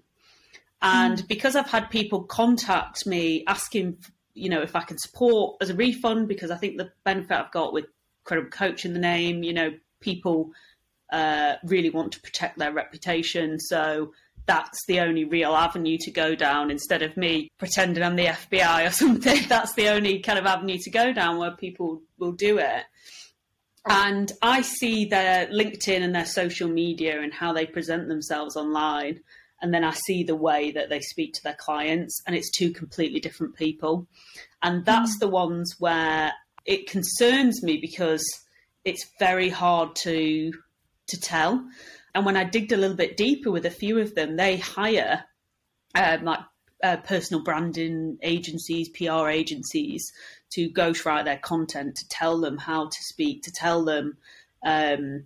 And 0.81 1.19
hmm. 1.19 1.25
because 1.27 1.55
I've 1.55 1.69
had 1.69 1.89
people 1.89 2.23
contact 2.23 3.05
me 3.05 3.43
asking, 3.47 3.97
you 4.33 4.49
know, 4.49 4.61
if 4.61 4.75
I 4.75 4.81
can 4.81 4.97
support 4.97 5.57
as 5.61 5.69
a 5.69 5.75
refund, 5.75 6.27
because 6.27 6.51
I 6.51 6.57
think 6.57 6.77
the 6.77 6.91
benefit 7.03 7.37
I've 7.37 7.51
got 7.51 7.73
with 7.73 7.85
Credible 8.23 8.49
Coach 8.49 8.85
in 8.85 8.93
the 8.93 8.99
name, 8.99 9.43
you 9.43 9.53
know, 9.53 9.73
people 9.99 10.51
uh, 11.11 11.55
really 11.63 11.89
want 11.89 12.11
to 12.13 12.21
protect 12.21 12.57
their 12.57 12.73
reputation. 12.73 13.59
So 13.59 14.13
that's 14.45 14.79
the 14.87 14.99
only 14.99 15.23
real 15.23 15.55
avenue 15.55 15.97
to 16.01 16.11
go 16.11 16.35
down 16.35 16.71
instead 16.71 17.01
of 17.01 17.15
me 17.15 17.49
pretending 17.57 18.03
I'm 18.03 18.15
the 18.15 18.25
FBI 18.25 18.87
or 18.87 18.91
something. 18.91 19.39
That's 19.47 19.73
the 19.73 19.89
only 19.89 20.19
kind 20.19 20.39
of 20.39 20.45
avenue 20.45 20.77
to 20.81 20.89
go 20.89 21.13
down 21.13 21.37
where 21.37 21.51
people 21.51 22.01
will 22.17 22.33
do 22.33 22.57
it. 22.57 22.83
And 23.85 24.31
I 24.41 24.61
see 24.61 25.05
their 25.05 25.47
LinkedIn 25.47 26.01
and 26.01 26.15
their 26.15 26.25
social 26.25 26.69
media 26.69 27.21
and 27.21 27.33
how 27.33 27.51
they 27.51 27.65
present 27.65 28.07
themselves 28.07 28.55
online. 28.55 29.19
And 29.63 29.73
then 29.73 29.85
I 29.85 29.91
see 29.91 30.23
the 30.23 30.35
way 30.35 30.71
that 30.71 30.89
they 30.89 30.99
speak 30.99 31.33
to 31.35 31.43
their 31.43 31.55
clients, 31.57 32.21
and 32.27 32.35
it's 32.35 32.51
two 32.51 32.71
completely 32.71 33.21
different 33.21 33.55
people. 33.55 34.07
And 34.61 34.85
that's 34.85 35.15
mm. 35.15 35.19
the 35.21 35.29
ones 35.29 35.77
where 35.79 36.33
it 36.65 36.89
concerns 36.89 37.63
me 37.63 37.77
because 37.77 38.23
it's 38.83 39.09
very 39.19 39.49
hard 39.49 39.95
to 40.03 40.51
to 41.07 41.19
tell. 41.19 41.65
And 42.13 42.25
when 42.25 42.35
I 42.35 42.43
digged 42.43 42.73
a 42.73 42.77
little 42.77 42.97
bit 42.97 43.17
deeper 43.17 43.51
with 43.51 43.65
a 43.65 43.71
few 43.71 43.99
of 43.99 44.13
them, 44.15 44.35
they 44.35 44.57
hire 44.57 45.23
um, 45.95 46.25
like 46.25 46.39
uh, 46.83 46.97
personal 46.97 47.41
branding 47.41 48.17
agencies, 48.21 48.89
PR 48.89 49.29
agencies 49.29 50.11
to 50.51 50.69
ghostwrite 50.69 51.23
their 51.23 51.37
content, 51.37 51.95
to 51.95 52.07
tell 52.09 52.39
them 52.41 52.57
how 52.57 52.87
to 52.87 52.97
speak, 52.99 53.43
to 53.43 53.51
tell 53.51 53.85
them 53.85 54.17
um, 54.65 55.23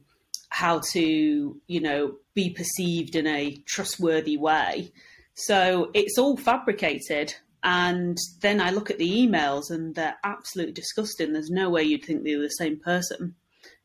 how 0.50 0.82
to, 0.92 1.62
you 1.68 1.82
know, 1.82 2.16
be 2.34 2.50
perceived 2.50 3.16
in 3.16 3.28
a 3.28 3.56
trustworthy 3.66 4.38
way. 4.38 4.92
So 5.34 5.92
it's 5.94 6.18
all 6.18 6.38
fabricated. 6.38 7.36
And 7.64 8.18
then 8.42 8.62
I 8.62 8.72
look 8.72 8.90
at 8.90 8.98
the 8.98 9.10
emails 9.10 9.70
and 9.70 9.94
they're 9.94 10.18
absolutely 10.24 10.74
disgusting. 10.74 11.34
There's 11.34 11.50
no 11.50 11.70
way 11.70 11.84
you'd 11.84 12.06
think 12.06 12.24
they 12.24 12.36
were 12.36 12.44
the 12.44 12.50
same 12.50 12.80
person. 12.80 13.36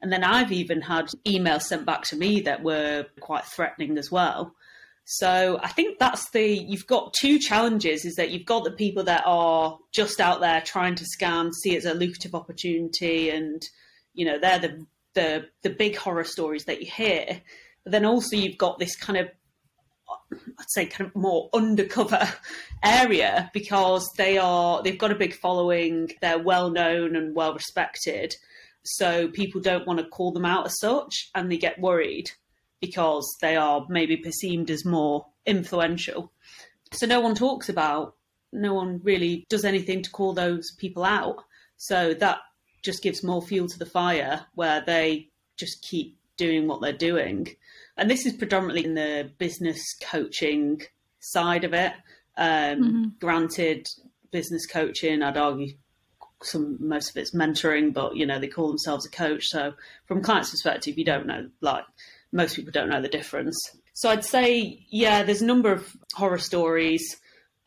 And 0.00 0.12
then 0.12 0.24
I've 0.24 0.52
even 0.52 0.80
had 0.80 1.08
emails 1.26 1.62
sent 1.62 1.86
back 1.86 2.02
to 2.04 2.16
me 2.16 2.40
that 2.42 2.62
were 2.62 3.06
quite 3.20 3.44
threatening 3.44 3.98
as 3.98 4.10
well. 4.10 4.54
So 5.04 5.58
I 5.62 5.68
think 5.68 5.98
that's 5.98 6.30
the 6.30 6.46
you've 6.46 6.86
got 6.86 7.12
two 7.12 7.38
challenges 7.38 8.04
is 8.04 8.14
that 8.14 8.30
you've 8.30 8.46
got 8.46 8.64
the 8.64 8.70
people 8.70 9.02
that 9.04 9.24
are 9.26 9.78
just 9.92 10.20
out 10.20 10.40
there 10.40 10.60
trying 10.60 10.94
to 10.96 11.04
scam, 11.04 11.52
see 11.52 11.74
it 11.74 11.78
as 11.78 11.84
a 11.84 11.94
lucrative 11.94 12.34
opportunity 12.34 13.30
and 13.30 13.62
you 14.14 14.26
know, 14.26 14.38
they're 14.38 14.58
the 14.58 14.86
the 15.14 15.46
the 15.62 15.70
big 15.70 15.96
horror 15.96 16.24
stories 16.24 16.64
that 16.64 16.80
you 16.80 16.90
hear. 16.90 17.40
But 17.84 17.92
then 17.92 18.04
also 18.04 18.36
you've 18.36 18.58
got 18.58 18.78
this 18.78 18.96
kind 18.96 19.18
of 19.18 19.28
I'd 20.32 20.70
say 20.70 20.86
kind 20.86 21.08
of 21.08 21.16
more 21.16 21.48
undercover 21.52 22.28
area 22.82 23.50
because 23.52 24.08
they 24.16 24.38
are 24.38 24.82
they've 24.82 24.98
got 24.98 25.12
a 25.12 25.16
big 25.16 25.34
following, 25.34 26.10
they're 26.20 26.38
well 26.38 26.70
known 26.70 27.16
and 27.16 27.34
well 27.34 27.54
respected. 27.54 28.34
So 28.84 29.28
people 29.28 29.60
don't 29.60 29.86
want 29.86 30.00
to 30.00 30.06
call 30.06 30.32
them 30.32 30.44
out 30.44 30.66
as 30.66 30.78
such 30.78 31.30
and 31.34 31.50
they 31.50 31.56
get 31.56 31.78
worried 31.78 32.30
because 32.80 33.28
they 33.40 33.56
are 33.56 33.86
maybe 33.88 34.16
perceived 34.16 34.70
as 34.70 34.84
more 34.84 35.26
influential. 35.46 36.32
So 36.92 37.06
no 37.06 37.20
one 37.20 37.34
talks 37.34 37.68
about, 37.68 38.16
no 38.52 38.74
one 38.74 39.00
really 39.02 39.46
does 39.48 39.64
anything 39.64 40.02
to 40.02 40.10
call 40.10 40.34
those 40.34 40.72
people 40.78 41.04
out. 41.04 41.44
So 41.76 42.12
that 42.14 42.38
just 42.82 43.02
gives 43.02 43.22
more 43.22 43.42
fuel 43.42 43.68
to 43.68 43.78
the 43.78 43.86
fire 43.86 44.46
where 44.54 44.80
they 44.80 45.28
just 45.56 45.82
keep 45.82 46.18
doing 46.36 46.66
what 46.66 46.80
they're 46.80 46.92
doing. 46.92 47.48
And 47.96 48.10
this 48.10 48.26
is 48.26 48.32
predominantly 48.32 48.84
in 48.84 48.94
the 48.94 49.30
business 49.38 49.82
coaching 50.02 50.82
side 51.20 51.64
of 51.64 51.74
it. 51.74 51.92
Um, 52.36 52.46
mm-hmm. 52.46 53.04
Granted, 53.20 53.86
business 54.30 54.66
coaching, 54.66 55.22
I'd 55.22 55.36
argue 55.36 55.74
some 56.42 56.76
most 56.80 57.10
of 57.10 57.16
it's 57.16 57.34
mentoring, 57.34 57.92
but 57.92 58.16
you 58.16 58.26
know 58.26 58.38
they 58.38 58.48
call 58.48 58.68
themselves 58.68 59.06
a 59.06 59.10
coach. 59.10 59.46
So 59.46 59.74
from 60.06 60.22
client's 60.22 60.50
perspective, 60.50 60.98
you 60.98 61.04
don't 61.04 61.26
know 61.26 61.48
like 61.60 61.84
most 62.32 62.56
people 62.56 62.72
don't 62.72 62.88
know 62.88 63.02
the 63.02 63.08
difference. 63.08 63.56
So 63.94 64.08
I'd 64.10 64.24
say 64.24 64.84
yeah, 64.88 65.22
there's 65.22 65.42
a 65.42 65.46
number 65.46 65.72
of 65.72 65.96
horror 66.14 66.38
stories. 66.38 67.18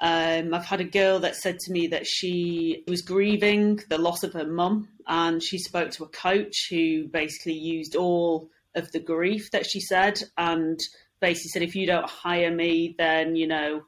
Um, 0.01 0.53
I've 0.53 0.65
had 0.65 0.81
a 0.81 0.85
girl 0.85 1.19
that 1.19 1.35
said 1.35 1.57
to 1.59 1.71
me 1.71 1.87
that 1.87 2.05
she 2.05 2.83
was 2.87 3.01
grieving 3.01 3.79
the 3.89 3.97
loss 3.97 4.23
of 4.23 4.33
her 4.33 4.45
mum, 4.45 4.89
and 5.07 5.41
she 5.41 5.57
spoke 5.57 5.91
to 5.91 6.03
a 6.03 6.09
coach 6.09 6.67
who 6.69 7.07
basically 7.07 7.53
used 7.53 7.95
all 7.95 8.49
of 8.75 8.91
the 8.91 8.99
grief 8.99 9.51
that 9.51 9.65
she 9.65 9.79
said, 9.79 10.21
and 10.37 10.79
basically 11.21 11.49
said, 11.49 11.61
if 11.61 11.75
you 11.75 11.87
don't 11.87 12.09
hire 12.09 12.53
me, 12.53 12.95
then 12.97 13.35
you 13.35 13.47
know 13.47 13.83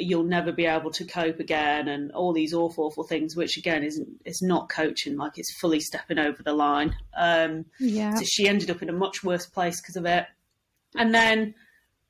you'll 0.00 0.22
never 0.22 0.52
be 0.52 0.64
able 0.64 0.92
to 0.92 1.04
cope 1.04 1.40
again, 1.40 1.88
and 1.88 2.12
all 2.12 2.32
these 2.32 2.54
awful, 2.54 2.84
awful 2.84 3.04
things. 3.04 3.34
Which 3.34 3.56
again 3.56 3.82
isn't 3.82 4.08
it's 4.24 4.42
not 4.42 4.68
coaching, 4.68 5.16
like 5.16 5.38
it's 5.38 5.58
fully 5.60 5.80
stepping 5.80 6.20
over 6.20 6.40
the 6.42 6.52
line. 6.52 6.94
Um, 7.16 7.64
yeah. 7.80 8.14
So 8.14 8.22
she 8.24 8.46
ended 8.48 8.70
up 8.70 8.80
in 8.80 8.90
a 8.90 8.92
much 8.92 9.24
worse 9.24 9.46
place 9.46 9.80
because 9.80 9.96
of 9.96 10.06
it. 10.06 10.26
And 10.96 11.12
then 11.12 11.54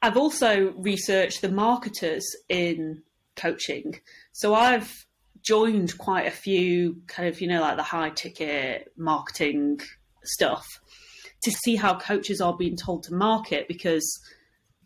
I've 0.03 0.17
also 0.17 0.73
researched 0.77 1.41
the 1.41 1.49
marketers 1.49 2.25
in 2.49 3.03
coaching. 3.39 4.01
So 4.33 4.55
I've 4.55 5.07
joined 5.43 5.97
quite 5.97 6.27
a 6.27 6.31
few 6.33 7.03
kind 7.07 7.29
of, 7.29 7.41
you 7.41 7.49
know, 7.49 7.61
like 7.61 7.77
the 7.77 7.83
high 7.83 8.11
ticket 8.11 8.93
marketing 8.97 9.81
stuff 10.25 10.67
to 11.43 11.51
see 11.51 11.77
how 11.77 11.99
coaches 11.99 12.41
are 12.41 12.57
being 12.57 12.77
told 12.77 13.05
to 13.05 13.15
market 13.15 13.69
because 13.69 14.21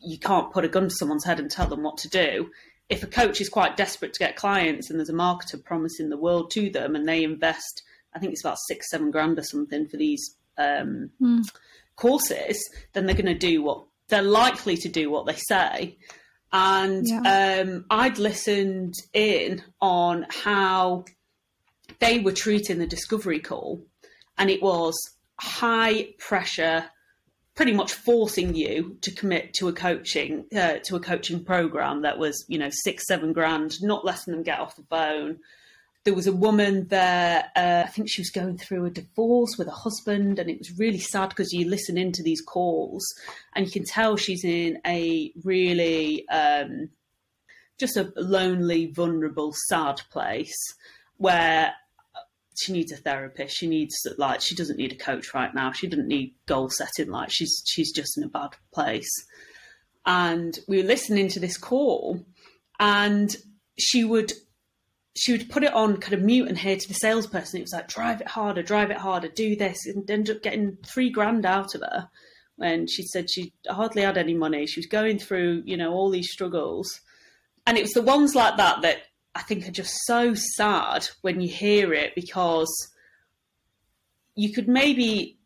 you 0.01 0.19
can't 0.19 0.53
put 0.53 0.65
a 0.65 0.69
gun 0.69 0.85
to 0.85 0.95
someone's 0.95 1.25
head 1.25 1.41
and 1.41 1.51
tell 1.51 1.67
them 1.67 1.83
what 1.83 1.97
to 1.99 2.09
do. 2.09 2.51
If 2.89 3.03
a 3.03 3.07
coach 3.07 3.41
is 3.41 3.49
quite 3.49 3.77
desperate 3.77 4.13
to 4.15 4.19
get 4.19 4.37
clients 4.37 4.91
and 4.91 4.99
there's 4.99 5.09
a 5.09 5.15
marketer 5.15 5.63
promising 5.63 6.11
the 6.11 6.19
world 6.19 6.51
to 6.53 6.69
them 6.69 6.95
and 6.95 7.09
they 7.09 7.25
invest, 7.25 7.83
I 8.15 8.19
think 8.19 8.33
it's 8.33 8.45
about 8.45 8.59
six, 8.67 8.91
seven 8.91 9.11
grand 9.11 9.39
or 9.39 9.43
something 9.43 9.89
for 9.89 9.97
these 9.97 10.37
um, 10.59 11.11
mm. 11.21 11.43
courses, 11.97 12.59
then 12.93 13.07
they're 13.07 13.15
going 13.15 13.27
to 13.27 13.35
do 13.35 13.63
what 13.63 13.85
they're 14.09 14.23
likely 14.23 14.77
to 14.77 14.89
do 14.89 15.11
what 15.11 15.27
they 15.27 15.37
say. 15.37 15.97
And 16.53 17.09
yeah. 17.09 17.63
um, 17.65 17.87
I'd 17.91 18.19
listened 18.19 18.95
in 19.15 19.63
on 19.81 20.27
how 20.29 21.07
they 21.99 22.19
were 22.19 22.33
treating 22.33 22.79
the 22.79 22.87
discovery 22.87 23.41
call, 23.41 23.83
and 24.37 24.51
it 24.51 24.63
was 24.63 24.95
high 25.41 26.09
pressure, 26.19 26.85
pretty 27.55 27.73
much 27.73 27.95
forcing 27.95 28.55
you 28.55 28.99
to 29.01 29.11
commit 29.11 29.55
to 29.55 29.69
a 29.69 29.73
coaching 29.73 30.45
uh, 30.55 30.79
to 30.85 30.97
a 30.97 31.01
coaching 31.01 31.43
program 31.45 32.03
that 32.03 32.19
was 32.19 32.45
you 32.49 32.59
know 32.59 32.71
six 32.71 33.07
seven 33.07 33.33
grand, 33.33 33.83
not 33.83 34.05
letting 34.05 34.35
them 34.35 34.43
get 34.43 34.61
off 34.61 34.77
the 34.77 34.85
phone, 34.91 35.39
there 36.05 36.15
was 36.15 36.27
a 36.27 36.33
woman 36.33 36.89
there, 36.89 37.51
uh, 37.55 37.85
I 37.87 37.89
think 37.89 38.09
she 38.11 38.21
was 38.21 38.31
going 38.31 38.59
through 38.59 38.87
a 38.87 38.91
divorce 38.91 39.57
with 39.57 39.69
a 39.69 39.73
husband, 39.73 40.39
and 40.39 40.51
it 40.51 40.59
was 40.59 40.77
really 40.79 40.99
sad 40.99 41.29
because 41.29 41.53
you 41.53 41.69
listen 41.69 41.97
into 41.97 42.23
these 42.23 42.41
calls 42.41 43.05
and 43.55 43.65
you 43.65 43.73
can 43.73 43.85
tell 43.85 44.17
she's 44.17 44.45
in 44.45 44.79
a 44.85 45.33
really 45.45 46.29
um, 46.29 46.91
just 47.79 47.97
a 47.97 48.13
lonely, 48.17 48.87
vulnerable, 48.87 49.55
sad 49.69 50.01
place 50.11 50.75
where 51.19 51.73
she 52.61 52.73
needs 52.73 52.91
a 52.93 52.97
therapist. 52.97 53.57
She 53.57 53.69
needs 53.69 53.95
like 54.19 54.41
she 54.41 54.57
doesn't 54.57 54.79
need 54.79 54.93
a 54.93 54.97
coach 54.97 55.33
right 55.35 55.55
now. 55.55 55.71
She 55.71 55.87
doesn't 55.87 56.09
need 56.09 56.35
goal 56.47 56.69
setting. 56.69 57.13
Like 57.13 57.31
she's 57.31 57.63
she's 57.67 57.93
just 57.93 58.19
in 58.19 58.25
a 58.25 58.29
bad 58.29 58.51
place. 58.75 59.11
And 60.05 60.59
we 60.67 60.79
were 60.79 60.89
listening 60.89 61.29
to 61.29 61.41
this 61.41 61.57
call, 61.57 62.25
and 62.81 63.35
she 63.79 64.03
would 64.03 64.33
she 65.15 65.33
would 65.33 65.51
put 65.51 65.63
it 65.63 65.75
on 65.75 65.99
kind 65.99 66.15
of 66.15 66.23
mute 66.23 66.49
and 66.49 66.57
hear 66.57 66.77
to 66.77 66.89
the 66.89 66.95
salesperson. 66.95 67.59
It 67.59 67.65
was 67.65 67.73
like, 67.73 67.89
drive 67.89 68.21
it 68.21 68.29
harder, 68.29 68.63
drive 68.63 68.91
it 68.91 68.97
harder, 68.97 69.29
do 69.29 69.57
this, 69.57 69.87
and 69.87 70.11
end 70.11 70.31
up 70.31 70.43
getting 70.43 70.79
three 70.87 71.11
grand 71.11 71.45
out 71.45 71.75
of 71.75 71.83
her 71.83 72.09
And 72.59 72.89
she 72.91 73.03
said 73.03 73.31
she 73.31 73.53
hardly 73.69 74.03
had 74.03 74.17
any 74.17 74.35
money. 74.35 74.67
She 74.67 74.81
was 74.81 74.87
going 74.87 75.19
through, 75.19 75.63
you 75.67 75.77
know, 75.77 75.93
all 75.93 76.11
these 76.11 76.33
struggles. 76.33 77.01
And 77.67 77.77
it 77.77 77.83
was 77.83 77.93
the 77.93 78.03
ones 78.03 78.35
like 78.35 78.57
that 78.57 78.83
that 78.83 79.03
I 79.35 79.43
think 79.43 79.69
are 79.69 79.73
just 79.73 79.95
so 80.07 80.35
sad 80.35 81.09
when 81.21 81.41
you 81.41 81.49
hear 81.49 81.93
it 81.93 82.15
because 82.15 82.71
you 84.35 84.53
could 84.53 84.69
maybe, 84.69 85.39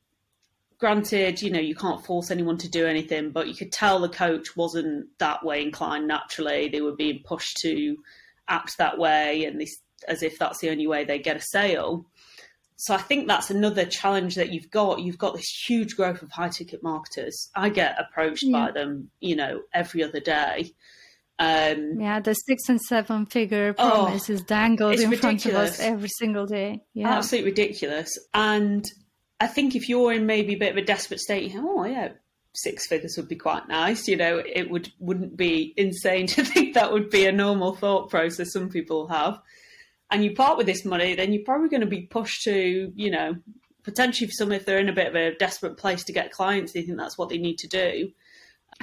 granted, 0.78 1.42
you 1.42 1.50
know, 1.50 1.61
you 1.61 1.75
can't 1.75 2.04
force 2.04 2.30
anyone 2.30 2.58
to 2.58 2.68
do 2.68 2.87
anything, 2.87 3.30
but 3.30 3.49
you 3.49 3.54
could 3.54 3.73
tell 3.73 3.99
the 3.99 4.08
coach 4.08 4.56
wasn't 4.56 5.06
that 5.18 5.44
way 5.44 5.62
inclined 5.62 6.06
naturally. 6.06 6.68
They 6.68 6.80
were 6.80 6.94
being 6.94 7.23
pushed 7.25 7.56
to 7.62 7.96
act 8.48 8.78
that 8.78 8.98
way 8.98 9.44
and 9.44 9.62
as 10.08 10.22
if 10.22 10.38
that's 10.38 10.60
the 10.60 10.70
only 10.70 10.86
way 10.86 11.04
they 11.04 11.18
get 11.18 11.36
a 11.36 11.40
sale. 11.40 12.06
So 12.76 12.94
I 12.94 12.98
think 12.98 13.26
that's 13.26 13.50
another 13.50 13.86
challenge 13.86 14.34
that 14.34 14.52
you've 14.52 14.70
got. 14.70 15.00
You've 15.00 15.18
got 15.18 15.34
this 15.34 15.48
huge 15.66 15.96
growth 15.96 16.22
of 16.22 16.30
high 16.30 16.50
ticket 16.50 16.82
marketers. 16.82 17.48
I 17.54 17.70
get 17.70 17.96
approached 17.98 18.42
yeah. 18.42 18.66
by 18.66 18.72
them, 18.72 19.10
you 19.20 19.34
know, 19.34 19.62
every 19.72 20.04
other 20.04 20.20
day. 20.20 20.72
Um, 21.38 22.00
yeah, 22.00 22.20
the 22.20 22.34
six 22.34 22.68
and 22.68 22.80
seven 22.80 23.26
figure 23.26 23.74
promise 23.74 24.30
oh, 24.30 24.32
is 24.32 24.42
dangled 24.42 24.98
in 24.98 25.10
ridiculous. 25.10 25.42
front 25.42 25.46
of 25.46 25.54
us 25.54 25.80
every 25.80 26.08
single 26.08 26.46
day. 26.46 26.82
Yeah, 26.94 27.10
absolutely 27.10 27.50
ridiculous. 27.50 28.18
And 28.32 28.84
I 29.38 29.46
think 29.46 29.74
if 29.74 29.88
you're 29.88 30.12
in 30.12 30.24
maybe 30.24 30.54
a 30.54 30.58
bit 30.58 30.72
of 30.72 30.78
a 30.78 30.84
desperate 30.84 31.20
state, 31.20 31.50
you 31.50 31.62
oh 31.62 31.84
yeah, 31.84 32.10
six 32.56 32.86
figures 32.86 33.16
would 33.16 33.28
be 33.28 33.36
quite 33.36 33.68
nice. 33.68 34.08
You 34.08 34.16
know, 34.16 34.42
it 34.44 34.70
would 34.70 34.92
wouldn't 34.98 35.36
be 35.36 35.75
insane 35.76 36.26
to 36.28 36.44
think 36.44 36.75
that 36.75 36.92
would 36.92 37.10
be 37.10 37.26
a 37.26 37.32
normal 37.32 37.75
thought 37.75 38.10
process 38.10 38.52
some 38.52 38.68
people 38.68 39.08
have. 39.08 39.38
And 40.10 40.25
you 40.25 40.34
part 40.34 40.56
with 40.56 40.66
this 40.66 40.84
money, 40.84 41.14
then 41.14 41.32
you're 41.32 41.44
probably 41.44 41.68
going 41.68 41.80
to 41.80 41.86
be 41.86 42.02
pushed 42.02 42.42
to, 42.44 42.92
you 42.94 43.10
know, 43.10 43.34
potentially 43.82 44.28
for 44.28 44.32
some 44.32 44.52
if 44.52 44.64
they're 44.64 44.78
in 44.78 44.88
a 44.88 44.94
bit 44.94 45.08
of 45.08 45.14
a 45.16 45.34
desperate 45.36 45.76
place 45.76 46.04
to 46.04 46.12
get 46.12 46.30
clients, 46.30 46.72
they 46.72 46.82
think 46.82 46.98
that's 46.98 47.18
what 47.18 47.28
they 47.28 47.38
need 47.38 47.58
to 47.58 47.68
do. 47.68 48.10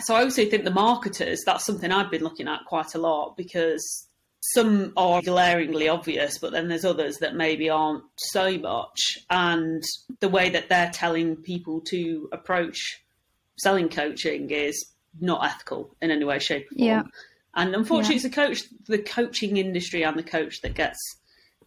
So 0.02 0.16
I 0.16 0.24
also 0.24 0.46
think 0.46 0.64
the 0.64 0.72
marketers, 0.72 1.42
that's 1.46 1.66
something 1.66 1.92
I've 1.92 2.12
been 2.12 2.24
looking 2.24 2.48
at 2.48 2.66
quite 2.66 2.96
a 2.96 2.98
lot 2.98 3.38
because 3.38 4.08
some 4.42 4.92
are 4.98 5.22
glaringly 5.22 5.88
obvious, 5.88 6.38
but 6.38 6.52
then 6.52 6.68
there's 6.68 6.84
others 6.84 7.18
that 7.20 7.36
maybe 7.36 7.70
aren't 7.70 8.04
so 8.18 8.58
much. 8.58 9.20
And 9.30 9.84
the 10.20 10.30
way 10.30 10.50
that 10.50 10.68
they're 10.68 10.92
telling 10.92 11.38
people 11.38 11.82
to 11.88 12.28
approach 12.34 13.03
selling 13.58 13.90
coaching 13.90 14.50
is 14.50 14.86
not 15.20 15.46
ethical 15.46 15.96
in 16.02 16.12
any 16.12 16.26
way, 16.26 16.40
shape, 16.40 16.66
or 16.72 16.76
form. 16.76 16.88
Yeah. 16.88 17.04
And 17.56 17.76
unfortunately, 17.76 18.16
Yeah. 18.16 18.26
it's 18.26 18.36
the 18.36 18.42
coach, 18.42 18.64
the 18.88 18.98
coaching 18.98 19.58
industry, 19.58 20.04
and 20.04 20.18
the 20.18 20.24
coach 20.24 20.62
that 20.62 20.74
gets 20.74 20.98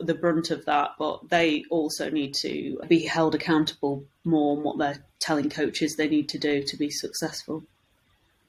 the 0.00 0.14
brunt 0.14 0.50
of 0.50 0.64
that. 0.64 0.90
But 0.98 1.28
they 1.28 1.64
also 1.70 2.10
need 2.10 2.34
to 2.42 2.78
be 2.88 3.00
held 3.00 3.34
accountable 3.34 4.04
more 4.24 4.56
on 4.56 4.64
what 4.64 4.78
they're 4.78 5.04
telling 5.20 5.48
coaches 5.48 5.94
they 5.96 6.08
need 6.08 6.28
to 6.30 6.38
do 6.38 6.62
to 6.62 6.76
be 6.76 6.90
successful. 6.90 7.62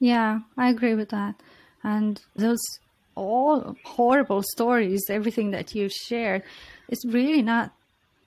Yeah, 0.00 0.40
I 0.56 0.68
agree 0.70 0.94
with 0.94 1.10
that. 1.10 1.36
And 1.82 2.20
those 2.36 2.60
all 3.14 3.76
horrible 3.84 4.42
stories, 4.42 5.02
everything 5.08 5.50
that 5.52 5.74
you've 5.74 5.92
shared, 5.92 6.42
is 6.88 7.04
really 7.06 7.42
not 7.42 7.72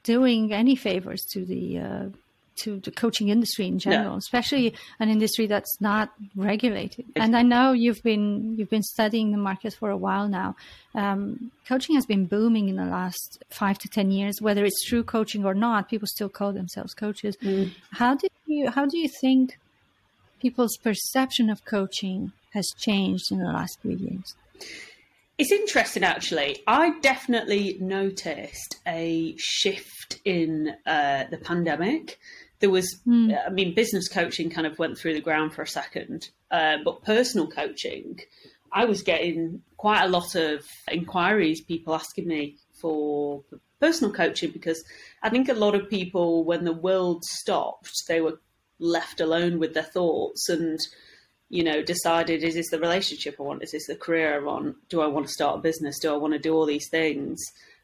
doing 0.03 0.51
any 0.53 0.75
favors 0.75 1.21
to 1.31 1.45
the 1.45 1.79
uh, 1.79 2.05
to 2.57 2.79
the 2.79 2.91
coaching 2.91 3.29
industry 3.29 3.65
in 3.65 3.79
general, 3.79 4.15
especially 4.17 4.73
an 4.99 5.09
industry 5.09 5.47
that's 5.47 5.79
not 5.79 6.11
regulated. 6.35 7.05
And 7.15 7.35
I 7.35 7.41
know 7.41 7.71
you've 7.71 8.03
been 8.03 8.55
you've 8.57 8.69
been 8.69 8.83
studying 8.83 9.31
the 9.31 9.37
market 9.37 9.73
for 9.73 9.89
a 9.89 9.97
while 9.97 10.27
now. 10.27 10.55
Um, 10.93 11.51
coaching 11.67 11.95
has 11.95 12.05
been 12.05 12.25
booming 12.25 12.69
in 12.69 12.75
the 12.75 12.85
last 12.85 13.43
five 13.49 13.77
to 13.79 13.87
ten 13.87 14.11
years. 14.11 14.41
Whether 14.41 14.65
it's 14.65 14.83
true 14.85 15.03
coaching 15.03 15.45
or 15.45 15.53
not, 15.53 15.89
people 15.89 16.07
still 16.07 16.29
call 16.29 16.53
themselves 16.53 16.93
coaches. 16.93 17.37
How 17.91 18.15
do 18.15 18.27
you 18.45 18.69
how 18.69 18.85
do 18.85 18.97
you 18.97 19.09
think 19.21 19.57
people's 20.41 20.77
perception 20.77 21.49
of 21.49 21.65
coaching 21.65 22.31
has 22.53 22.67
changed 22.77 23.31
in 23.31 23.39
the 23.39 23.45
last 23.45 23.79
few 23.81 23.95
years? 23.95 24.35
It's 25.41 25.51
interesting, 25.51 26.03
actually. 26.03 26.61
I 26.67 26.99
definitely 26.99 27.75
noticed 27.81 28.79
a 28.85 29.33
shift 29.39 30.21
in 30.23 30.75
uh, 30.85 31.23
the 31.31 31.39
pandemic. 31.39 32.19
There 32.59 32.69
was, 32.69 33.01
I 33.09 33.49
mean, 33.49 33.73
business 33.73 34.07
coaching 34.07 34.51
kind 34.51 34.67
of 34.67 34.77
went 34.77 34.99
through 34.99 35.15
the 35.15 35.19
ground 35.19 35.55
for 35.55 35.63
a 35.63 35.67
second, 35.67 36.29
uh, 36.51 36.77
but 36.85 37.03
personal 37.03 37.47
coaching, 37.47 38.19
I 38.71 38.85
was 38.85 39.01
getting 39.01 39.63
quite 39.77 40.03
a 40.03 40.09
lot 40.09 40.35
of 40.35 40.63
inquiries, 40.91 41.61
people 41.61 41.95
asking 41.95 42.27
me 42.27 42.57
for 42.79 43.43
personal 43.79 44.13
coaching 44.13 44.51
because 44.51 44.83
I 45.23 45.31
think 45.31 45.49
a 45.49 45.53
lot 45.53 45.73
of 45.73 45.89
people, 45.89 46.45
when 46.45 46.65
the 46.65 46.71
world 46.71 47.25
stopped, 47.25 48.03
they 48.07 48.21
were 48.21 48.39
left 48.77 49.19
alone 49.19 49.57
with 49.57 49.73
their 49.73 49.81
thoughts 49.81 50.49
and 50.49 50.79
you 51.51 51.65
know, 51.65 51.83
decided 51.83 52.43
is 52.43 52.55
this 52.55 52.69
the 52.69 52.79
relationship 52.79 53.35
I 53.37 53.43
want? 53.43 53.61
Is 53.61 53.71
this 53.71 53.87
the 53.87 53.95
career 53.95 54.35
I 54.35 54.39
want? 54.39 54.77
Do 54.87 55.01
I 55.01 55.07
want 55.07 55.27
to 55.27 55.33
start 55.33 55.59
a 55.59 55.61
business? 55.61 55.99
Do 55.99 56.13
I 56.13 56.17
want 56.17 56.31
to 56.31 56.39
do 56.39 56.53
all 56.55 56.65
these 56.65 56.87
things? 56.89 57.37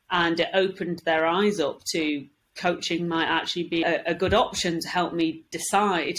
And 0.10 0.40
it 0.40 0.48
opened 0.54 1.02
their 1.04 1.26
eyes 1.26 1.60
up 1.60 1.82
to 1.92 2.26
coaching 2.56 3.10
might 3.10 3.28
actually 3.28 3.66
be 3.66 3.84
a, 3.84 4.02
a 4.06 4.16
good 4.16 4.34
option 4.34 4.80
to 4.80 4.88
help 4.88 5.14
me 5.14 5.44
decide. 5.52 6.16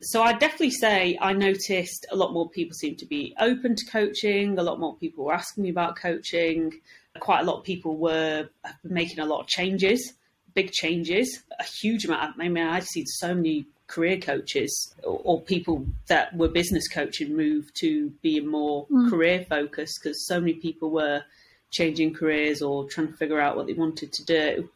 So 0.00 0.22
I 0.22 0.32
definitely 0.32 0.70
say 0.70 1.18
I 1.20 1.34
noticed 1.34 2.06
a 2.10 2.16
lot 2.16 2.32
more 2.32 2.48
people 2.48 2.74
seem 2.74 2.96
to 2.96 3.06
be 3.06 3.34
open 3.38 3.76
to 3.76 3.90
coaching. 3.90 4.58
A 4.58 4.62
lot 4.62 4.80
more 4.80 4.96
people 4.96 5.26
were 5.26 5.34
asking 5.34 5.64
me 5.64 5.70
about 5.70 5.96
coaching. 5.96 6.72
Quite 7.20 7.40
a 7.40 7.44
lot 7.44 7.58
of 7.58 7.64
people 7.64 7.98
were 7.98 8.48
making 8.82 9.18
a 9.18 9.26
lot 9.26 9.40
of 9.40 9.46
changes, 9.46 10.14
big 10.54 10.72
changes, 10.72 11.42
a 11.60 11.64
huge 11.64 12.06
amount. 12.06 12.34
I 12.40 12.48
mean, 12.48 12.66
I've 12.66 12.86
seen 12.86 13.04
so 13.06 13.34
many 13.34 13.66
career 13.92 14.16
coaches 14.16 14.94
or, 15.04 15.20
or, 15.22 15.40
people 15.42 15.86
that 16.06 16.34
were 16.34 16.48
business 16.48 16.88
coaching 16.88 17.36
move 17.36 17.72
to 17.74 18.08
being 18.22 18.46
more 18.46 18.86
mm. 18.86 19.10
career 19.10 19.44
focused 19.46 20.00
because 20.02 20.26
so 20.26 20.40
many 20.40 20.54
people 20.54 20.90
were 20.90 21.22
changing 21.70 22.14
careers 22.14 22.62
or 22.62 22.88
trying 22.88 23.08
to 23.08 23.12
figure 23.12 23.38
out 23.38 23.54
what 23.54 23.66
they 23.66 23.74
wanted 23.74 24.10
to 24.10 24.24
do. 24.24 24.70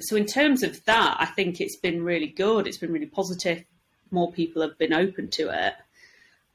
So, 0.00 0.16
in 0.16 0.26
terms 0.26 0.64
of 0.64 0.84
that, 0.86 1.16
I 1.20 1.26
think 1.26 1.60
it's 1.60 1.76
been 1.76 2.02
really 2.02 2.26
good. 2.26 2.66
It's 2.66 2.78
been 2.78 2.92
really 2.92 3.06
positive. 3.06 3.62
More 4.10 4.32
people 4.32 4.62
have 4.62 4.76
been 4.78 4.92
open 4.92 5.28
to 5.32 5.50
it. 5.50 5.74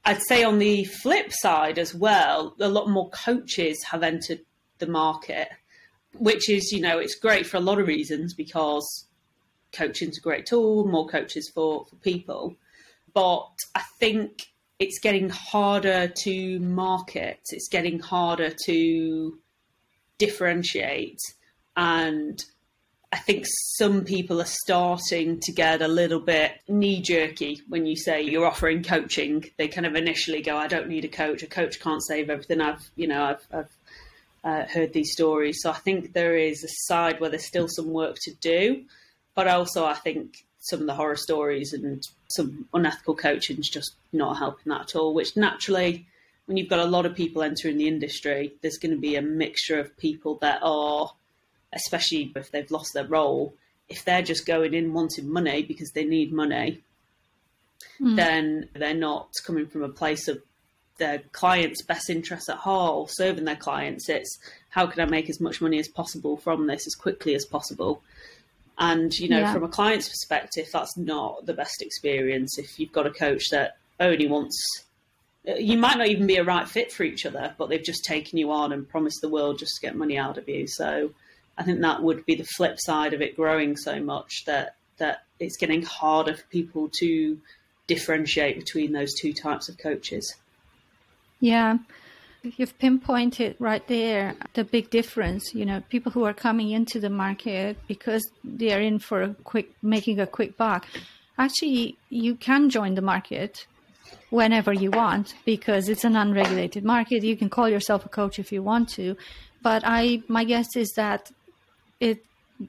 I'd 0.04 0.22
say 0.22 0.44
on 0.44 0.58
the 0.58 0.84
flip 0.84 1.32
side 1.32 1.78
as 1.78 1.94
well, 1.94 2.54
a 2.60 2.68
lot 2.68 2.90
more 2.90 3.08
coaches 3.08 3.82
have 3.84 4.02
entered 4.02 4.40
the 4.78 4.86
market, 4.86 5.48
which 6.12 6.50
is, 6.50 6.72
you 6.72 6.82
know, 6.82 6.98
it's 6.98 7.14
great 7.14 7.46
for 7.46 7.56
a 7.56 7.60
lot 7.60 7.80
of 7.80 7.86
reasons 7.86 8.34
because 8.34 9.06
coaching's 9.74 10.18
a 10.18 10.20
great 10.20 10.46
tool, 10.46 10.86
more 10.86 11.06
coaches 11.06 11.50
for, 11.54 11.84
for 11.86 11.96
people. 11.96 12.56
But 13.12 13.48
I 13.74 13.82
think 13.98 14.42
it's 14.78 14.98
getting 14.98 15.28
harder 15.30 16.08
to 16.24 16.58
market, 16.60 17.40
it's 17.50 17.68
getting 17.68 18.00
harder 18.00 18.50
to 18.66 19.38
differentiate. 20.18 21.20
And 21.76 22.42
I 23.12 23.18
think 23.18 23.44
some 23.76 24.04
people 24.04 24.40
are 24.40 24.46
starting 24.46 25.38
to 25.40 25.52
get 25.52 25.82
a 25.82 25.88
little 25.88 26.18
bit 26.18 26.52
knee 26.66 27.00
jerky 27.00 27.60
when 27.68 27.86
you 27.86 27.96
say 27.96 28.22
you're 28.22 28.46
offering 28.46 28.82
coaching. 28.82 29.44
They 29.56 29.68
kind 29.68 29.86
of 29.86 29.94
initially 29.94 30.42
go, 30.42 30.56
I 30.56 30.66
don't 30.66 30.88
need 30.88 31.04
a 31.04 31.08
coach. 31.08 31.44
A 31.44 31.46
coach 31.46 31.78
can't 31.78 32.02
save 32.02 32.28
everything. 32.28 32.60
I've, 32.60 32.90
you 32.96 33.06
know, 33.06 33.22
I've, 33.22 33.46
I've 33.52 33.76
uh, 34.42 34.66
heard 34.66 34.92
these 34.92 35.12
stories. 35.12 35.60
So 35.62 35.70
I 35.70 35.74
think 35.74 36.12
there 36.12 36.36
is 36.36 36.64
a 36.64 36.68
side 36.68 37.20
where 37.20 37.30
there's 37.30 37.46
still 37.46 37.68
some 37.68 37.90
work 37.90 38.16
to 38.22 38.34
do 38.40 38.84
but 39.34 39.48
also 39.48 39.84
I 39.84 39.94
think 39.94 40.44
some 40.58 40.80
of 40.80 40.86
the 40.86 40.94
horror 40.94 41.16
stories 41.16 41.72
and 41.72 42.02
some 42.28 42.66
unethical 42.72 43.14
coaching 43.14 43.58
is 43.58 43.68
just 43.68 43.94
not 44.12 44.38
helping 44.38 44.72
that 44.72 44.80
at 44.82 44.96
all. 44.96 45.12
Which 45.12 45.36
naturally, 45.36 46.06
when 46.46 46.56
you've 46.56 46.70
got 46.70 46.78
a 46.78 46.86
lot 46.86 47.06
of 47.06 47.14
people 47.14 47.42
entering 47.42 47.76
the 47.76 47.88
industry, 47.88 48.54
there's 48.62 48.78
going 48.78 48.94
to 48.94 49.00
be 49.00 49.16
a 49.16 49.22
mixture 49.22 49.78
of 49.78 49.96
people 49.98 50.36
that 50.36 50.60
are, 50.62 51.12
especially 51.72 52.32
if 52.34 52.50
they've 52.50 52.70
lost 52.70 52.94
their 52.94 53.06
role, 53.06 53.54
if 53.88 54.04
they're 54.04 54.22
just 54.22 54.46
going 54.46 54.74
in 54.74 54.94
wanting 54.94 55.30
money 55.30 55.62
because 55.62 55.90
they 55.90 56.04
need 56.04 56.32
money, 56.32 56.80
mm. 58.00 58.16
then 58.16 58.68
they're 58.74 58.94
not 58.94 59.28
coming 59.44 59.66
from 59.66 59.82
a 59.82 59.88
place 59.88 60.28
of 60.28 60.40
their 60.96 61.22
client's 61.32 61.82
best 61.82 62.08
interests 62.08 62.48
at 62.48 62.56
heart 62.56 62.94
or 62.94 63.08
serving 63.08 63.44
their 63.44 63.56
clients. 63.56 64.08
It's 64.08 64.38
how 64.70 64.86
can 64.86 65.00
I 65.00 65.10
make 65.10 65.28
as 65.28 65.40
much 65.40 65.60
money 65.60 65.78
as 65.78 65.88
possible 65.88 66.36
from 66.36 66.66
this 66.66 66.86
as 66.86 66.94
quickly 66.94 67.34
as 67.34 67.44
possible. 67.44 68.02
And, 68.78 69.12
you 69.14 69.28
know, 69.28 69.40
yeah. 69.40 69.52
from 69.52 69.62
a 69.62 69.68
client's 69.68 70.08
perspective, 70.08 70.66
that's 70.72 70.96
not 70.96 71.46
the 71.46 71.54
best 71.54 71.80
experience 71.80 72.58
if 72.58 72.78
you've 72.78 72.92
got 72.92 73.06
a 73.06 73.10
coach 73.10 73.44
that 73.50 73.76
only 74.00 74.26
wants, 74.26 74.60
uh, 75.48 75.54
you 75.54 75.78
might 75.78 75.96
not 75.96 76.08
even 76.08 76.26
be 76.26 76.36
a 76.36 76.44
right 76.44 76.68
fit 76.68 76.90
for 76.90 77.04
each 77.04 77.24
other, 77.24 77.54
but 77.56 77.68
they've 77.68 77.84
just 77.84 78.04
taken 78.04 78.38
you 78.38 78.50
on 78.50 78.72
and 78.72 78.88
promised 78.88 79.20
the 79.20 79.28
world 79.28 79.58
just 79.58 79.76
to 79.76 79.86
get 79.86 79.94
money 79.94 80.18
out 80.18 80.38
of 80.38 80.48
you. 80.48 80.66
So 80.66 81.10
I 81.56 81.62
think 81.62 81.80
that 81.80 82.02
would 82.02 82.26
be 82.26 82.34
the 82.34 82.44
flip 82.44 82.78
side 82.80 83.14
of 83.14 83.22
it 83.22 83.36
growing 83.36 83.76
so 83.76 84.00
much 84.00 84.44
that, 84.46 84.74
that 84.98 85.22
it's 85.38 85.56
getting 85.56 85.82
harder 85.82 86.34
for 86.34 86.44
people 86.46 86.90
to 86.98 87.38
differentiate 87.86 88.56
between 88.56 88.92
those 88.92 89.14
two 89.14 89.32
types 89.32 89.68
of 89.68 89.78
coaches. 89.78 90.34
Yeah. 91.38 91.78
You've 92.44 92.78
pinpointed 92.78 93.56
right 93.58 93.86
there 93.88 94.34
the 94.52 94.64
big 94.64 94.90
difference. 94.90 95.54
You 95.54 95.64
know, 95.64 95.82
people 95.88 96.12
who 96.12 96.24
are 96.24 96.34
coming 96.34 96.70
into 96.70 97.00
the 97.00 97.08
market 97.08 97.78
because 97.88 98.30
they 98.44 98.72
are 98.72 98.80
in 98.80 98.98
for 98.98 99.22
a 99.22 99.34
quick, 99.44 99.72
making 99.82 100.20
a 100.20 100.26
quick 100.26 100.58
buck. 100.58 100.86
Actually, 101.38 101.96
you 102.10 102.34
can 102.34 102.68
join 102.68 102.94
the 102.94 103.02
market 103.02 103.66
whenever 104.28 104.72
you 104.72 104.90
want 104.90 105.34
because 105.46 105.88
it's 105.88 106.04
an 106.04 106.16
unregulated 106.16 106.84
market. 106.84 107.24
You 107.24 107.36
can 107.36 107.48
call 107.48 107.68
yourself 107.68 108.04
a 108.04 108.10
coach 108.10 108.38
if 108.38 108.52
you 108.52 108.62
want 108.62 108.90
to, 108.90 109.16
but 109.62 109.82
I, 109.84 110.22
my 110.28 110.44
guess 110.44 110.76
is 110.76 110.92
that 110.96 111.30
it, 111.98 112.24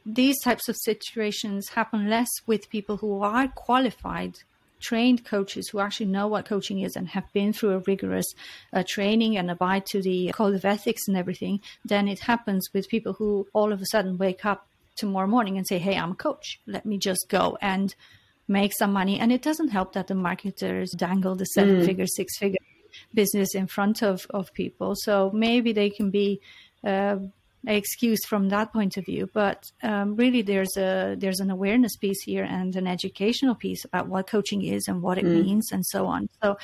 these 0.06 0.42
types 0.42 0.70
of 0.70 0.78
situations 0.78 1.70
happen 1.70 2.10
less 2.10 2.30
with 2.48 2.70
people 2.70 2.98
who 2.98 3.22
are 3.22 3.50
qualified 3.50 4.38
trained 4.80 5.26
coaches 5.26 5.70
who 5.70 5.80
actually 5.80 6.08
know 6.08 6.28
what 6.28 6.46
coaching 6.46 6.82
is 6.82 6.96
and 6.96 7.08
have 7.10 7.32
been 7.34 7.54
through 7.54 7.72
a 7.72 7.80
rigorous 7.80 8.26
uh, 8.74 8.84
training 8.88 9.38
and 9.38 9.50
abide 9.50 9.86
to 9.88 10.02
the 10.02 10.32
code 10.34 10.56
of 10.56 10.66
ethics 10.66 11.08
and 11.08 11.18
everything, 11.18 11.60
then 11.84 12.08
it 12.08 12.20
happens 12.20 12.70
with 12.74 12.90
people 12.90 13.14
who 13.14 13.48
all 13.54 13.72
of 13.72 13.82
a 13.82 13.86
sudden 13.88 14.18
wake 14.18 14.46
up 14.46 14.68
tomorrow 14.96 15.28
morning 15.28 15.58
and 15.58 15.68
say, 15.68 15.78
Hey, 15.78 15.98
I'm 15.98 16.12
a 16.12 16.16
coach. 16.16 16.60
Let 16.68 16.86
me 16.86 16.98
just 16.98 17.28
go 17.30 17.58
and 17.62 17.94
make 18.48 18.74
some 18.78 18.94
money. 18.94 19.20
And 19.20 19.32
it 19.32 19.42
doesn't 19.42 19.70
help 19.70 19.94
that 19.94 20.08
the 20.08 20.16
marketers 20.16 20.92
dangle 20.92 21.36
the 21.36 21.46
seven 21.46 21.82
mm. 21.82 21.86
figure, 21.86 22.06
six 22.08 22.38
figure 22.38 22.60
business 23.14 23.56
in 23.56 23.68
front 23.68 24.02
of, 24.02 24.26
of 24.30 24.54
people. 24.54 24.94
So 24.96 25.32
maybe 25.34 25.74
they 25.74 25.90
can 25.90 26.12
be 26.12 26.42
uh, 26.84 27.18
excuse 27.68 28.26
from 28.26 28.50
that 28.50 28.72
point 28.72 28.98
of 28.98 29.06
view. 29.06 29.30
But 29.34 29.72
um, 29.84 30.16
really, 30.16 30.42
there's 30.42 30.76
a 30.78 31.16
there's 31.18 31.40
an 31.40 31.52
awareness 31.52 31.96
piece 31.96 32.22
here 32.22 32.44
and 32.44 32.76
an 32.76 32.88
educational 32.88 33.56
piece 33.56 33.86
about 33.86 34.08
what 34.08 34.28
coaching 34.28 34.64
is 34.64 34.88
and 34.88 35.02
what 35.02 35.18
it 35.18 35.26
mm. 35.26 35.44
means 35.44 35.72
and 35.72 35.86
so 35.86 36.06
on. 36.06 36.30
So. 36.42 36.58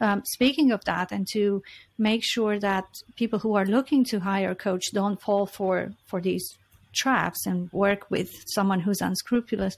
Um, 0.00 0.22
speaking 0.24 0.72
of 0.72 0.84
that, 0.86 1.12
and 1.12 1.24
to 1.34 1.62
make 1.98 2.24
sure 2.24 2.58
that 2.58 2.84
people 3.14 3.38
who 3.38 3.54
are 3.54 3.64
looking 3.64 4.04
to 4.06 4.18
hire 4.18 4.50
a 4.50 4.56
coach 4.56 4.82
don't 4.92 5.22
fall 5.22 5.46
for 5.46 5.92
for 6.06 6.20
these 6.20 6.58
traps 6.94 7.46
and 7.46 7.72
work 7.72 8.10
with 8.10 8.30
someone 8.46 8.80
who's 8.80 9.00
unscrupulous, 9.00 9.76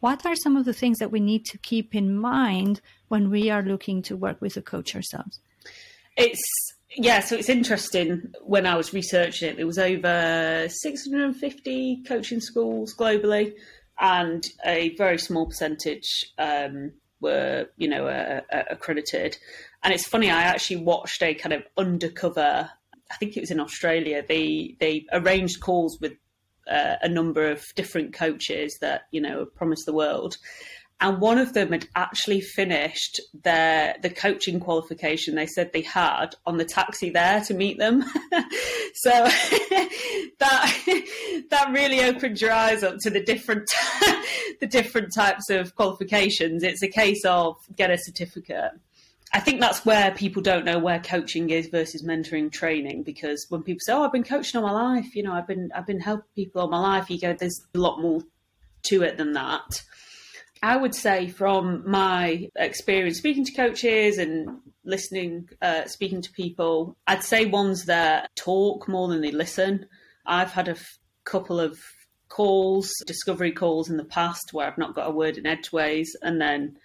what 0.00 0.24
are 0.24 0.36
some 0.36 0.56
of 0.56 0.64
the 0.64 0.72
things 0.72 0.98
that 0.98 1.10
we 1.10 1.20
need 1.20 1.44
to 1.46 1.58
keep 1.58 1.94
in 1.96 2.16
mind 2.16 2.80
when 3.08 3.28
we 3.28 3.50
are 3.50 3.62
looking 3.62 4.02
to 4.02 4.16
work 4.16 4.40
with 4.40 4.56
a 4.56 4.62
coach 4.62 4.94
ourselves? 4.94 5.40
It's 6.16 6.40
yeah, 6.96 7.20
so 7.20 7.36
it's 7.36 7.48
interesting. 7.50 8.32
When 8.42 8.66
I 8.66 8.76
was 8.76 8.94
researching 8.94 9.50
it, 9.50 9.56
there 9.56 9.66
was 9.66 9.78
over 9.78 10.66
650 10.68 12.02
coaching 12.04 12.40
schools 12.40 12.94
globally, 12.94 13.54
and 13.98 14.44
a 14.64 14.94
very 14.96 15.18
small 15.18 15.46
percentage 15.46 16.32
um, 16.38 16.92
were, 17.20 17.68
you 17.76 17.88
know, 17.88 18.06
uh, 18.06 18.40
uh, 18.50 18.62
accredited. 18.70 19.36
And 19.82 19.92
it's 19.92 20.06
funny, 20.06 20.30
I 20.30 20.42
actually 20.42 20.78
watched 20.78 21.22
a 21.22 21.34
kind 21.34 21.52
of 21.52 21.64
undercover. 21.76 22.70
I 23.10 23.14
think 23.16 23.36
it 23.36 23.40
was 23.40 23.50
in 23.50 23.60
Australia. 23.60 24.24
They 24.26 24.76
they 24.80 25.06
arranged 25.12 25.60
calls 25.60 26.00
with 26.00 26.14
uh, 26.68 26.96
a 27.02 27.08
number 27.08 27.50
of 27.50 27.62
different 27.74 28.14
coaches 28.14 28.76
that 28.80 29.02
you 29.12 29.20
know 29.20 29.44
promised 29.44 29.84
the 29.86 29.92
world, 29.92 30.38
and 31.00 31.20
one 31.20 31.38
of 31.38 31.52
them 31.52 31.72
had 31.72 31.86
actually 31.94 32.40
finished 32.40 33.20
their 33.42 33.96
the 34.02 34.10
coaching 34.10 34.60
qualification 34.60 35.34
they 35.34 35.46
said 35.46 35.72
they 35.72 35.82
had 35.82 36.34
on 36.46 36.56
the 36.56 36.64
taxi 36.64 37.10
there 37.10 37.40
to 37.42 37.54
meet 37.54 37.78
them 37.78 38.02
so 38.94 39.10
that 40.38 40.72
that 41.50 41.70
really 41.72 42.02
opened 42.02 42.40
your 42.40 42.52
eyes 42.52 42.82
up 42.82 42.98
to 42.98 43.10
the 43.10 43.22
different 43.22 43.68
the 44.60 44.66
different 44.66 45.12
types 45.14 45.50
of 45.50 45.74
qualifications 45.74 46.62
it's 46.62 46.82
a 46.82 46.88
case 46.88 47.24
of 47.24 47.56
get 47.76 47.90
a 47.90 47.98
certificate 47.98 48.72
I 49.32 49.40
think 49.40 49.60
that's 49.60 49.84
where 49.84 50.12
people 50.12 50.40
don't 50.40 50.64
know 50.64 50.78
where 50.78 51.00
coaching 51.00 51.50
is 51.50 51.66
versus 51.66 52.02
mentoring 52.02 52.50
training 52.50 53.02
because 53.02 53.44
when 53.48 53.64
people 53.64 53.80
say, 53.80 53.92
"Oh, 53.92 54.04
I've 54.04 54.12
been 54.12 54.22
coaching 54.22 54.58
all 54.58 54.66
my 54.66 54.72
life," 54.72 55.16
you 55.16 55.22
know, 55.24 55.32
I've 55.32 55.48
been 55.48 55.70
I've 55.74 55.86
been 55.86 56.00
helping 56.00 56.28
people 56.34 56.62
all 56.62 56.68
my 56.68 56.78
life. 56.78 57.10
You 57.10 57.20
go, 57.20 57.34
"There's 57.34 57.60
a 57.74 57.78
lot 57.78 58.00
more 58.00 58.22
to 58.84 59.02
it 59.02 59.18
than 59.18 59.32
that." 59.32 59.82
I 60.62 60.76
would 60.76 60.94
say 60.94 61.28
from 61.28 61.88
my 61.88 62.48
experience 62.56 63.18
speaking 63.18 63.44
to 63.44 63.52
coaches 63.52 64.18
and 64.18 64.58
listening, 64.84 65.48
uh, 65.60 65.86
speaking 65.86 66.22
to 66.22 66.30
people, 66.32 66.96
I'd 67.06 67.24
say 67.24 67.46
ones 67.46 67.84
that 67.86 68.30
talk 68.36 68.88
more 68.88 69.08
than 69.08 69.20
they 69.20 69.32
listen. 69.32 69.86
I've 70.24 70.52
had 70.52 70.68
a 70.68 70.72
f- 70.72 70.98
couple 71.24 71.60
of 71.60 71.78
calls, 72.28 72.92
discovery 73.06 73.52
calls 73.52 73.90
in 73.90 73.96
the 73.96 74.04
past 74.04 74.52
where 74.52 74.66
I've 74.66 74.78
not 74.78 74.94
got 74.94 75.08
a 75.08 75.12
word 75.12 75.36
in 75.36 75.46
edgeways, 75.46 76.16
and 76.22 76.40
then 76.40 76.78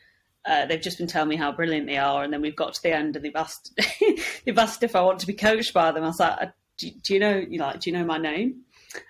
uh, 0.46 0.66
they've 0.66 0.82
just 0.82 0.98
been 0.98 1.08
telling 1.08 1.30
me 1.30 1.36
how 1.36 1.52
brilliant 1.52 1.88
they 1.88 1.98
are, 1.98 2.24
and 2.24 2.34
then 2.34 2.42
we've 2.42 2.56
got 2.56 2.74
to 2.74 2.82
the 2.84 2.96
end 2.96 3.16
and 3.16 3.24
they've 3.24 3.36
asked 3.36 3.80
they've 4.46 4.58
asked 4.58 4.84
if 4.84 4.96
I 4.96 5.02
want 5.02 5.20
to 5.20 5.28
be 5.28 5.34
coached 5.34 5.74
by 5.74 5.92
them. 5.92 6.04
I 6.04 6.08
was 6.08 6.20
like, 6.20 6.42
uh, 6.42 6.46
do, 6.78 6.90
do 7.04 7.14
you 7.14 7.20
know, 7.20 7.38
you 7.38 7.60
like, 7.60 7.80
do 7.80 7.90
you 7.90 7.98
know 7.98 8.06
my 8.06 8.18
name? 8.18 8.62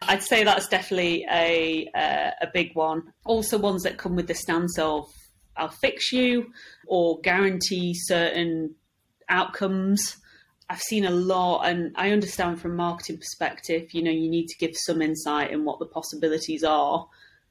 I'd 0.02 0.24
say 0.24 0.44
that's 0.44 0.68
definitely 0.68 1.26
a 1.32 1.90
uh, 1.94 2.32
a 2.42 2.48
big 2.54 2.76
one. 2.76 3.14
Also, 3.26 3.58
ones 3.58 3.84
that 3.84 3.98
come 3.98 4.16
with 4.16 4.28
the 4.28 4.36
stance 4.36 4.78
of 4.78 5.08
"I'll 5.56 5.70
fix 5.70 6.12
you" 6.12 6.52
or 6.88 7.20
guarantee 7.22 7.94
certain 7.96 8.76
outcomes. 9.30 10.18
I've 10.70 10.82
seen 10.82 11.06
a 11.06 11.12
lot, 11.12 11.64
and 11.64 11.94
I 11.96 12.12
understand 12.12 12.62
from 12.62 12.72
a 12.72 12.76
marketing 12.76 13.18
perspective. 13.18 13.94
You 13.94 14.04
know, 14.04 14.12
you 14.12 14.30
need 14.30 14.48
to 14.48 14.58
give 14.58 14.76
some 14.76 15.02
insight 15.02 15.52
in 15.52 15.66
what 15.66 15.80
the 15.80 15.86
possibilities 15.86 16.64
are, 16.64 17.08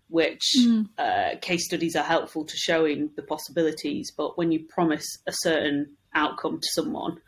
which 0.08 0.54
mm. 0.58 0.88
uh, 0.96 1.38
case 1.40 1.66
studies 1.66 1.96
are 1.96 2.04
helpful 2.04 2.44
to 2.44 2.56
showing 2.56 3.10
the 3.16 3.22
possibilities. 3.22 4.12
But 4.16 4.38
when 4.38 4.52
you 4.52 4.66
promise 4.68 5.06
a 5.26 5.32
certain 5.32 5.96
outcome 6.14 6.60
to 6.60 6.68
someone, 6.72 7.18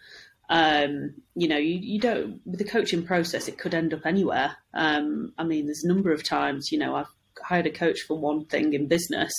um, 0.53 1.15
you 1.35 1.49
know, 1.49 1.57
you, 1.57 1.79
you 1.79 1.99
don't 1.99 2.43
with 2.45 2.59
the 2.59 2.67
coaching 2.67 3.07
process, 3.07 3.49
it 3.49 3.57
could 3.57 3.73
end 3.73 3.95
up 3.95 4.05
anywhere. 4.05 4.55
Um, 4.75 5.33
I 5.39 5.45
mean, 5.45 5.65
there's 5.65 5.83
a 5.83 5.89
number 5.89 6.13
of 6.13 6.23
times, 6.23 6.71
you 6.71 6.79
know, 6.79 6.95
I've 6.95 7.11
hired 7.43 7.67
a 7.67 7.71
coach 7.71 8.03
for 8.03 8.19
one 8.19 8.45
thing 8.45 8.75
in 8.75 8.87
business, 8.87 9.33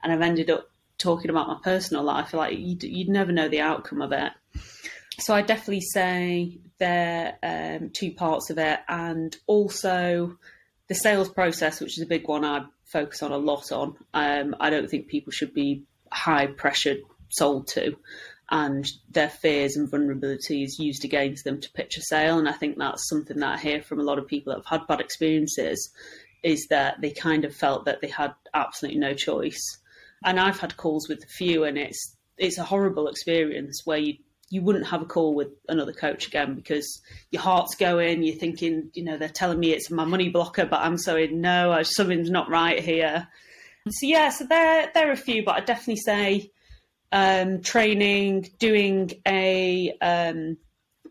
and 0.00 0.12
I've 0.12 0.20
ended 0.20 0.48
up 0.48 0.70
talking 0.96 1.28
about 1.28 1.48
my 1.48 1.58
personal 1.64 2.04
life. 2.04 2.32
Like 2.32 2.56
you'd, 2.56 2.84
you'd 2.84 3.08
never 3.08 3.32
know 3.32 3.48
the 3.48 3.62
outcome 3.62 4.00
of 4.00 4.12
it. 4.12 4.30
So 5.18 5.34
I 5.34 5.42
definitely 5.42 5.80
say 5.80 6.58
there 6.78 7.36
are 7.42 7.76
um, 7.76 7.90
two 7.90 8.12
parts 8.12 8.50
of 8.50 8.58
it, 8.58 8.78
and 8.88 9.36
also 9.48 10.38
the 10.86 10.94
sales 10.94 11.30
process, 11.30 11.80
which 11.80 11.98
is 11.98 12.04
a 12.04 12.08
big 12.08 12.28
one 12.28 12.44
I 12.44 12.66
focus 12.84 13.24
on 13.24 13.32
a 13.32 13.38
lot 13.38 13.72
on. 13.72 13.96
Um, 14.14 14.54
I 14.60 14.70
don't 14.70 14.88
think 14.88 15.08
people 15.08 15.32
should 15.32 15.52
be 15.52 15.82
high 16.12 16.46
pressured 16.46 17.00
sold 17.28 17.66
to 17.68 17.96
and 18.50 18.90
their 19.10 19.28
fears 19.28 19.76
and 19.76 19.90
vulnerabilities 19.90 20.78
used 20.78 21.04
against 21.04 21.44
them 21.44 21.60
to 21.60 21.72
pitch 21.72 21.96
a 21.96 22.02
sale. 22.02 22.38
And 22.38 22.48
I 22.48 22.52
think 22.52 22.76
that's 22.76 23.08
something 23.08 23.38
that 23.38 23.58
I 23.58 23.58
hear 23.58 23.82
from 23.82 24.00
a 24.00 24.04
lot 24.04 24.18
of 24.18 24.26
people 24.26 24.52
that 24.52 24.58
have 24.58 24.80
had 24.80 24.86
bad 24.88 25.00
experiences 25.00 25.90
is 26.42 26.66
that 26.70 27.00
they 27.00 27.10
kind 27.10 27.44
of 27.44 27.54
felt 27.54 27.84
that 27.84 28.00
they 28.00 28.08
had 28.08 28.34
absolutely 28.52 28.98
no 28.98 29.14
choice. 29.14 29.78
And 30.24 30.40
I've 30.40 30.58
had 30.58 30.76
calls 30.76 31.08
with 31.08 31.22
a 31.22 31.28
few 31.28 31.64
and 31.64 31.78
it's 31.78 32.16
it's 32.38 32.58
a 32.58 32.64
horrible 32.64 33.06
experience 33.06 33.82
where 33.84 33.98
you 33.98 34.14
you 34.52 34.62
wouldn't 34.62 34.88
have 34.88 35.02
a 35.02 35.06
call 35.06 35.34
with 35.34 35.50
another 35.68 35.92
coach 35.92 36.26
again 36.26 36.54
because 36.54 37.00
your 37.30 37.40
heart's 37.40 37.76
going, 37.76 38.24
you're 38.24 38.34
thinking, 38.34 38.90
you 38.94 39.04
know, 39.04 39.16
they're 39.16 39.28
telling 39.28 39.60
me 39.60 39.72
it's 39.72 39.92
my 39.92 40.04
money 40.04 40.28
blocker, 40.28 40.66
but 40.66 40.80
I'm 40.80 40.98
saying 40.98 41.40
no, 41.40 41.80
something's 41.84 42.30
not 42.30 42.50
right 42.50 42.80
here. 42.80 43.28
So 43.88 44.06
yeah, 44.06 44.30
so 44.30 44.44
there 44.46 44.90
there 44.92 45.08
are 45.08 45.12
a 45.12 45.16
few, 45.16 45.44
but 45.44 45.54
I 45.54 45.60
definitely 45.60 45.96
say 45.96 46.50
um, 47.12 47.62
training, 47.62 48.50
doing 48.58 49.10
a 49.26 49.92
um, 50.00 50.56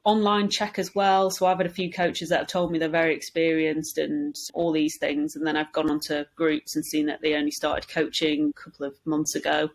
online 0.04 0.50
check 0.50 0.80
as 0.80 0.96
well. 0.96 1.30
So 1.30 1.46
I've 1.46 1.58
had 1.58 1.68
a 1.68 1.72
few 1.72 1.92
coaches 1.92 2.30
that 2.30 2.40
have 2.40 2.48
told 2.48 2.72
me 2.72 2.80
they're 2.80 2.90
very 2.90 3.16
experienced 3.16 3.98
and 3.98 4.36
all 4.54 4.72
these 4.72 4.98
things, 5.00 5.36
and 5.36 5.46
then 5.46 5.58
I've 5.58 5.74
gone 5.74 5.90
onto 5.90 6.24
groups 6.36 6.76
and 6.76 6.86
seen 6.86 7.08
that 7.08 7.22
they 7.22 7.36
only 7.36 7.52
started 7.52 7.90
coaching 7.90 8.52
a 8.56 8.62
couple 8.62 8.86
of 8.86 8.96
months 9.06 9.36
ago. 9.36 9.70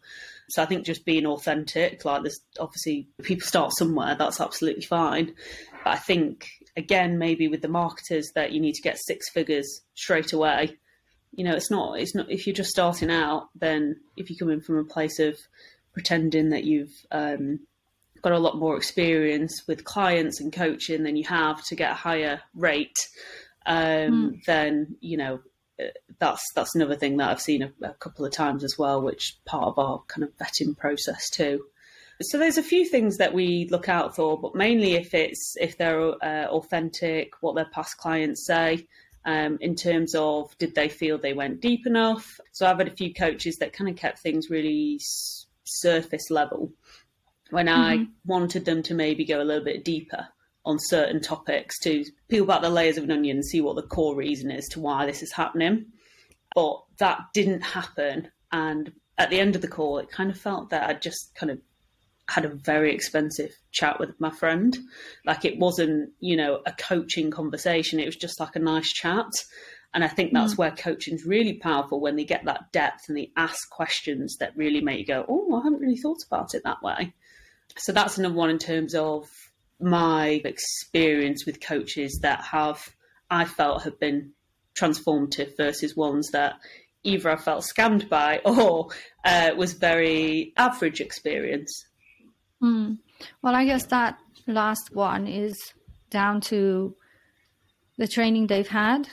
So 0.50 0.62
I 0.62 0.66
think 0.66 0.84
just 0.84 1.04
being 1.04 1.26
authentic, 1.26 2.04
like 2.04 2.22
there's 2.22 2.40
obviously 2.58 3.08
people 3.22 3.46
start 3.46 3.72
somewhere, 3.76 4.16
that's 4.18 4.40
absolutely 4.40 4.84
fine. 4.84 5.34
But 5.84 5.94
I 5.94 5.96
think 5.96 6.48
again, 6.76 7.18
maybe 7.18 7.48
with 7.48 7.62
the 7.62 7.68
marketers 7.68 8.30
that 8.34 8.52
you 8.52 8.60
need 8.60 8.74
to 8.74 8.82
get 8.82 8.98
six 8.98 9.30
figures 9.30 9.82
straight 9.94 10.32
away. 10.32 10.76
You 11.32 11.44
know, 11.44 11.54
it's 11.54 11.70
not 11.70 11.98
it's 11.98 12.14
not 12.14 12.30
if 12.30 12.46
you're 12.46 12.54
just 12.54 12.70
starting 12.70 13.10
out, 13.10 13.48
then 13.54 14.00
if 14.16 14.30
you 14.30 14.36
come 14.36 14.50
in 14.50 14.60
from 14.60 14.78
a 14.78 14.84
place 14.84 15.18
of 15.18 15.36
pretending 15.94 16.50
that 16.50 16.64
you've 16.64 16.92
um, 17.10 17.60
got 18.24 18.32
a 18.32 18.38
lot 18.38 18.58
more 18.58 18.76
experience 18.76 19.62
with 19.66 19.84
clients 19.84 20.40
and 20.40 20.52
coaching 20.52 21.04
than 21.04 21.16
you 21.16 21.24
have 21.24 21.64
to 21.66 21.74
get 21.74 21.92
a 21.92 21.94
higher 21.94 22.40
rate, 22.54 23.08
um, 23.66 23.76
mm. 24.34 24.44
then 24.46 24.96
you 25.00 25.16
know 25.16 25.40
uh, 25.80 25.84
that's 26.18 26.42
that's 26.54 26.74
another 26.74 26.96
thing 26.96 27.18
that 27.18 27.30
I've 27.30 27.40
seen 27.40 27.62
a, 27.62 27.72
a, 27.82 27.94
couple 27.94 28.24
of 28.24 28.32
times 28.32 28.64
as 28.64 28.76
well, 28.78 29.02
which 29.02 29.36
part 29.44 29.64
of 29.64 29.78
our 29.78 30.02
kind 30.08 30.24
of 30.24 30.36
vetting 30.38 30.76
process 30.76 31.28
too. 31.30 31.64
So 32.22 32.38
there's 32.38 32.58
a 32.58 32.62
few 32.62 32.86
things 32.86 33.18
that 33.18 33.34
we 33.34 33.68
look 33.70 33.88
out 33.88 34.14
for, 34.14 34.40
but 34.40 34.54
mainly 34.54 34.94
if 34.94 35.14
it's 35.14 35.54
if 35.60 35.76
they're 35.76 36.00
uh, 36.24 36.46
authentic, 36.46 37.32
what 37.40 37.54
their 37.54 37.66
past 37.66 37.98
clients 37.98 38.46
say. 38.46 38.86
Um, 39.26 39.56
in 39.62 39.74
terms 39.74 40.14
of 40.14 40.54
did 40.58 40.74
they 40.74 40.90
feel 40.90 41.16
they 41.16 41.32
went 41.32 41.62
deep 41.62 41.86
enough? 41.86 42.38
So 42.52 42.66
I've 42.66 42.76
had 42.76 42.88
a 42.88 42.94
few 42.94 43.14
coaches 43.14 43.56
that 43.56 43.72
kind 43.72 43.88
of 43.88 43.96
kept 43.96 44.18
things 44.18 44.50
really 44.50 45.00
surface 45.64 46.30
level 46.30 46.72
when 47.50 47.66
mm-hmm. 47.66 47.80
I 47.80 48.06
wanted 48.24 48.64
them 48.64 48.82
to 48.84 48.94
maybe 48.94 49.24
go 49.24 49.40
a 49.40 49.44
little 49.44 49.64
bit 49.64 49.84
deeper 49.84 50.28
on 50.64 50.78
certain 50.78 51.20
topics 51.20 51.78
to 51.80 52.04
peel 52.28 52.46
back 52.46 52.62
the 52.62 52.70
layers 52.70 52.96
of 52.96 53.04
an 53.04 53.10
onion 53.10 53.36
and 53.36 53.44
see 53.44 53.60
what 53.60 53.76
the 53.76 53.82
core 53.82 54.16
reason 54.16 54.50
is 54.50 54.66
to 54.68 54.80
why 54.80 55.04
this 55.06 55.22
is 55.22 55.32
happening. 55.32 55.86
But 56.54 56.82
that 56.98 57.20
didn't 57.34 57.60
happen. 57.60 58.30
And 58.50 58.92
at 59.18 59.30
the 59.30 59.40
end 59.40 59.56
of 59.56 59.62
the 59.62 59.68
call, 59.68 59.98
it 59.98 60.10
kind 60.10 60.30
of 60.30 60.38
felt 60.38 60.70
that 60.70 60.88
I 60.88 60.94
just 60.94 61.34
kind 61.34 61.50
of 61.50 61.58
had 62.28 62.44
a 62.46 62.48
very 62.48 62.94
expensive 62.94 63.50
chat 63.70 64.00
with 64.00 64.18
my 64.18 64.30
friend. 64.30 64.76
Like 65.26 65.44
it 65.44 65.58
wasn't, 65.58 66.10
you 66.20 66.36
know, 66.36 66.60
a 66.64 66.72
coaching 66.72 67.30
conversation. 67.30 68.00
It 68.00 68.06
was 68.06 68.16
just 68.16 68.40
like 68.40 68.56
a 68.56 68.60
nice 68.60 68.90
chat. 68.90 69.30
And 69.94 70.02
I 70.02 70.08
think 70.08 70.32
that's 70.32 70.54
mm. 70.54 70.58
where 70.58 70.70
coaching 70.72 71.14
is 71.14 71.24
really 71.24 71.54
powerful 71.54 72.00
when 72.00 72.16
they 72.16 72.24
get 72.24 72.44
that 72.46 72.72
depth 72.72 73.08
and 73.08 73.16
they 73.16 73.30
ask 73.36 73.70
questions 73.70 74.36
that 74.40 74.56
really 74.56 74.80
make 74.80 74.98
you 74.98 75.06
go, 75.06 75.24
oh, 75.28 75.54
I 75.54 75.62
haven't 75.62 75.80
really 75.80 75.96
thought 75.96 76.18
about 76.26 76.54
it 76.54 76.64
that 76.64 76.82
way. 76.82 77.14
So 77.76 77.92
that's 77.92 78.18
another 78.18 78.34
one 78.34 78.50
in 78.50 78.58
terms 78.58 78.96
of 78.96 79.28
my 79.80 80.42
experience 80.44 81.46
with 81.46 81.64
coaches 81.64 82.18
that 82.22 82.42
have, 82.42 82.82
I 83.30 83.44
felt, 83.44 83.84
have 83.84 84.00
been 84.00 84.32
transformative 84.78 85.56
versus 85.56 85.96
ones 85.96 86.30
that 86.32 86.56
either 87.04 87.30
I 87.30 87.36
felt 87.36 87.64
scammed 87.64 88.08
by 88.08 88.38
or 88.44 88.88
uh, 89.24 89.52
was 89.56 89.74
very 89.74 90.52
average 90.56 91.00
experience. 91.00 91.86
Mm. 92.60 92.98
Well, 93.42 93.54
I 93.54 93.64
guess 93.64 93.86
that 93.86 94.18
last 94.48 94.92
one 94.92 95.28
is 95.28 95.72
down 96.10 96.40
to 96.40 96.96
the 97.96 98.08
training 98.08 98.48
they've 98.48 98.66
had 98.66 99.08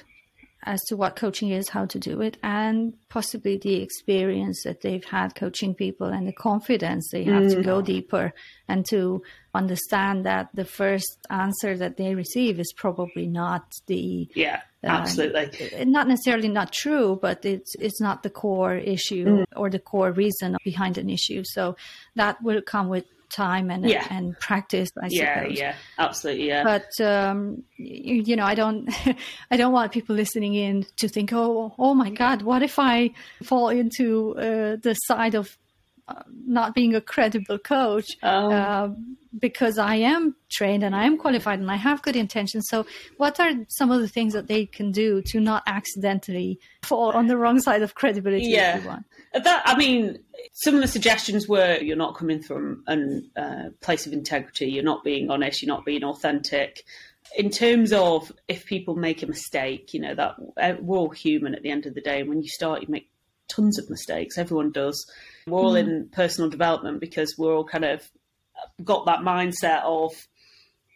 as 0.63 0.82
to 0.84 0.95
what 0.95 1.15
coaching 1.15 1.50
is, 1.50 1.69
how 1.69 1.86
to 1.86 2.00
do 2.00 2.21
it, 2.21 2.38
and 2.43 2.93
possibly 3.10 3.58
the 3.58 3.82
experience 3.82 4.63
that 4.63 4.82
they've 4.82 5.06
had 5.06 5.34
coaching 5.36 5.74
people 5.74 6.08
and 6.08 6.28
the 6.28 6.34
confidence 6.34 7.10
they 7.12 7.24
have 7.24 7.43
mm. 7.43 7.56
to 7.56 7.62
go 7.62 7.82
mm. 7.82 7.86
deeper 7.86 8.34
and 8.67 8.86
to 8.86 9.21
understand 9.54 10.26
that 10.26 10.50
the 10.54 10.65
first 10.65 11.17
answer 11.30 11.76
that 11.78 11.97
they 11.97 12.15
receive 12.15 12.60
is 12.60 12.74
probably 12.76 13.28
not 13.28 13.74
the 13.88 14.30
yeah 14.34 14.62
uh, 14.84 14.88
absolutely 14.88 15.86
not 15.86 16.08
necessarily 16.08 16.47
not 16.47 16.71
true 16.71 17.19
but 17.21 17.43
it's 17.43 17.76
it's 17.80 18.00
not 18.00 18.24
the 18.24 18.30
core 18.30 18.76
issue 18.76 19.26
mm. 19.26 19.45
or 19.58 19.69
the 19.69 19.80
core 19.80 20.12
reason 20.12 20.56
behind 20.63 20.97
an 20.97 21.10
issue 21.10 21.43
so 21.43 21.76
that 22.15 22.41
will 22.41 22.62
come 22.62 22.88
with 22.88 23.06
time 23.31 23.69
and 23.71 23.87
yeah. 23.87 24.05
and 24.09 24.37
practice. 24.39 24.89
I 25.01 25.07
yeah, 25.09 25.41
suppose. 25.41 25.57
yeah, 25.57 25.75
absolutely, 25.97 26.47
yeah. 26.47 26.63
But 26.63 27.05
um, 27.05 27.63
you, 27.77 28.21
you, 28.23 28.35
know, 28.35 28.45
I 28.45 28.55
don't, 28.55 28.89
I 29.51 29.57
don't 29.57 29.71
want 29.71 29.91
people 29.91 30.15
listening 30.15 30.53
in 30.53 30.85
to 30.97 31.07
think, 31.07 31.31
oh, 31.33 31.73
oh 31.77 31.93
my 31.93 32.09
God, 32.09 32.41
what 32.41 32.61
if 32.61 32.77
I 32.77 33.11
fall 33.43 33.69
into 33.69 34.35
uh, 34.37 34.75
the 34.81 34.93
side 34.93 35.35
of 35.35 35.57
not 36.45 36.74
being 36.74 36.95
a 36.95 37.02
credible 37.02 37.58
coach 37.58 38.08
oh. 38.24 38.52
uh, 38.52 38.89
because 39.39 39.78
I 39.78 39.95
am 39.95 40.36
trained 40.52 40.84
and 40.84 40.95
I 40.95 41.06
am 41.06 41.17
qualified 41.17 41.60
and 41.60 41.71
I 41.71 41.76
have 41.76 42.02
good 42.02 42.15
intentions. 42.15 42.67
So, 42.69 42.86
what 43.17 43.39
are 43.39 43.52
some 43.69 43.91
of 43.91 44.02
the 44.02 44.08
things 44.08 44.34
that 44.34 44.47
they 44.47 44.65
can 44.65 44.91
do 44.91 45.21
to 45.28 45.39
not 45.39 45.63
accidentally 45.67 46.60
fall 46.84 47.12
on 47.12 47.28
the 47.28 47.38
wrong 47.38 47.60
side 47.60 47.82
of 47.82 47.95
credibility? 47.95 48.47
Yeah, 48.47 49.00
that 49.34 49.63
I 49.65 49.78
mean, 49.78 50.19
some 50.54 50.76
of 50.76 50.82
the 50.82 50.88
suggestions 50.88 51.47
were 51.47 51.78
you're 51.78 51.97
not 51.97 52.15
coming 52.15 52.41
from 52.41 52.84
a 52.88 53.21
uh, 53.41 53.69
place 53.82 54.06
of 54.06 54.13
integrity, 54.13 54.69
you're 54.69 54.84
not 54.84 55.04
being 55.04 55.30
honest, 55.30 55.62
you're 55.62 55.74
not 55.74 55.86
being 55.86 56.04
authentic. 56.04 56.84
In 57.38 57.50
terms 57.50 57.93
of 57.93 58.32
if 58.50 58.65
people 58.65 58.95
make 58.95 59.24
a 59.24 59.28
mistake, 59.28 59.93
you 59.93 60.02
know 60.02 60.15
that 60.15 60.36
uh, 60.62 60.74
we're 60.82 60.97
all 60.97 61.10
human 61.10 61.56
at 61.56 61.62
the 61.62 61.69
end 61.69 61.86
of 61.86 61.93
the 61.93 62.02
day. 62.02 62.19
And 62.19 62.30
when 62.30 62.41
you 62.41 62.50
start, 62.50 62.82
you 62.82 62.88
make 62.89 63.11
tons 63.53 63.77
of 63.77 63.89
mistakes. 63.89 64.37
Everyone 64.37 64.71
does. 64.71 65.05
We're 65.47 65.59
all 65.59 65.73
mm. 65.73 65.79
in 65.79 66.09
personal 66.11 66.49
development 66.49 66.99
because 66.99 67.35
we're 67.37 67.53
all 67.53 67.65
kind 67.65 67.85
of 67.85 68.09
got 68.83 69.05
that 69.05 69.19
mindset 69.19 69.83
of 69.83 70.13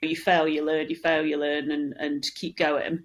you 0.02 0.16
fail, 0.16 0.48
you 0.48 0.64
learn, 0.64 0.90
you 0.90 0.96
fail, 0.96 1.26
you 1.26 1.38
learn, 1.38 1.72
and 1.72 1.94
and 1.98 2.24
keep 2.36 2.58
going. 2.58 3.04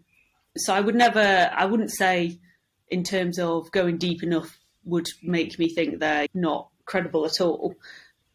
So 0.57 0.75
I 0.75 0.81
would 0.81 0.95
never, 0.95 1.51
I 1.53 1.65
wouldn't 1.65 1.93
say 1.93 2.41
in 2.89 3.05
terms 3.05 3.39
of 3.39 3.71
going 3.71 3.99
deep 3.99 4.23
enough 4.23 4.59
would 4.85 5.09
make 5.23 5.59
me 5.59 5.69
think 5.69 5.99
they're 5.99 6.27
not 6.35 6.69
credible 6.85 7.25
at 7.25 7.41
all. 7.41 7.77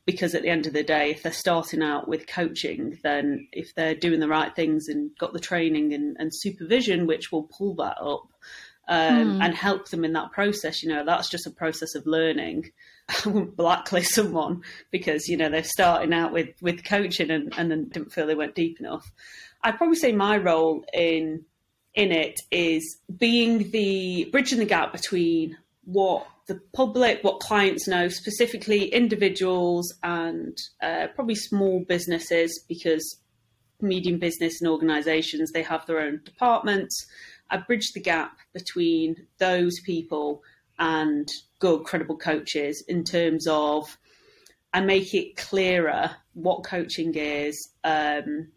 Because 0.05 0.35
at 0.35 0.43
the 0.43 0.49
end 0.49 0.67
of 0.67 0.73
the 0.73 0.83
day, 0.83 1.09
if 1.09 1.23
they're 1.23 1.31
starting 1.31 1.81
out 1.81 2.07
with 2.07 2.27
coaching, 2.27 2.99
then 3.03 3.47
if 3.51 3.73
they're 3.73 3.95
doing 3.95 4.19
the 4.19 4.27
right 4.27 4.55
things 4.55 4.87
and 4.87 5.09
got 5.17 5.33
the 5.33 5.39
training 5.39 5.93
and, 5.93 6.15
and 6.19 6.31
supervision, 6.31 7.07
which 7.07 7.31
will 7.31 7.49
pull 7.57 7.73
that 7.75 7.97
up, 7.99 8.27
um, 8.87 9.39
mm. 9.39 9.43
and 9.43 9.55
help 9.55 9.89
them 9.89 10.05
in 10.05 10.13
that 10.13 10.31
process. 10.31 10.83
You 10.83 10.89
know, 10.89 11.05
that's 11.05 11.29
just 11.29 11.47
a 11.47 11.51
process 11.51 11.95
of 11.95 12.05
learning. 12.05 12.71
I 13.09 13.29
wouldn't 13.29 13.55
blacklist 13.55 14.13
someone 14.13 14.61
because 14.91 15.27
you 15.27 15.37
know 15.37 15.49
they're 15.49 15.63
starting 15.63 16.13
out 16.13 16.31
with 16.31 16.49
with 16.61 16.83
coaching 16.83 17.31
and 17.31 17.53
and 17.57 17.69
then 17.71 17.89
didn't 17.89 18.11
feel 18.11 18.27
they 18.27 18.35
went 18.35 18.55
deep 18.55 18.79
enough. 18.79 19.11
I'd 19.63 19.77
probably 19.77 19.95
say 19.95 20.11
my 20.11 20.37
role 20.37 20.85
in 20.93 21.45
in 21.93 22.11
it 22.11 22.35
is 22.51 22.99
being 23.17 23.71
the 23.71 24.25
bridging 24.31 24.59
the 24.59 24.65
gap 24.65 24.91
between 24.91 25.57
what 25.85 26.27
the 26.47 26.59
public, 26.73 27.23
what 27.23 27.39
clients 27.39 27.87
know, 27.87 28.07
specifically 28.07 28.85
individuals 28.85 29.91
and 30.03 30.55
uh, 30.81 31.07
probably 31.15 31.35
small 31.35 31.83
businesses, 31.87 32.63
because 32.67 33.19
medium 33.81 34.17
business 34.19 34.61
and 34.61 34.69
organisations 34.69 35.51
they 35.51 35.61
have 35.61 35.85
their 35.85 35.99
own 35.99 36.21
departments 36.23 37.05
I 37.49 37.57
bridge 37.57 37.91
the 37.93 38.01
gap 38.01 38.37
between 38.53 39.27
those 39.37 39.79
people 39.81 40.43
and 40.79 41.27
good, 41.59 41.83
credible 41.83 42.17
coaches 42.17 42.83
in 42.87 43.03
terms 43.03 43.47
of 43.47 43.97
I 44.73 44.81
make 44.81 45.13
it 45.13 45.37
clearer 45.37 46.11
what 46.33 46.65
coaching 46.65 47.13
is, 47.15 47.69
um, 47.83 48.49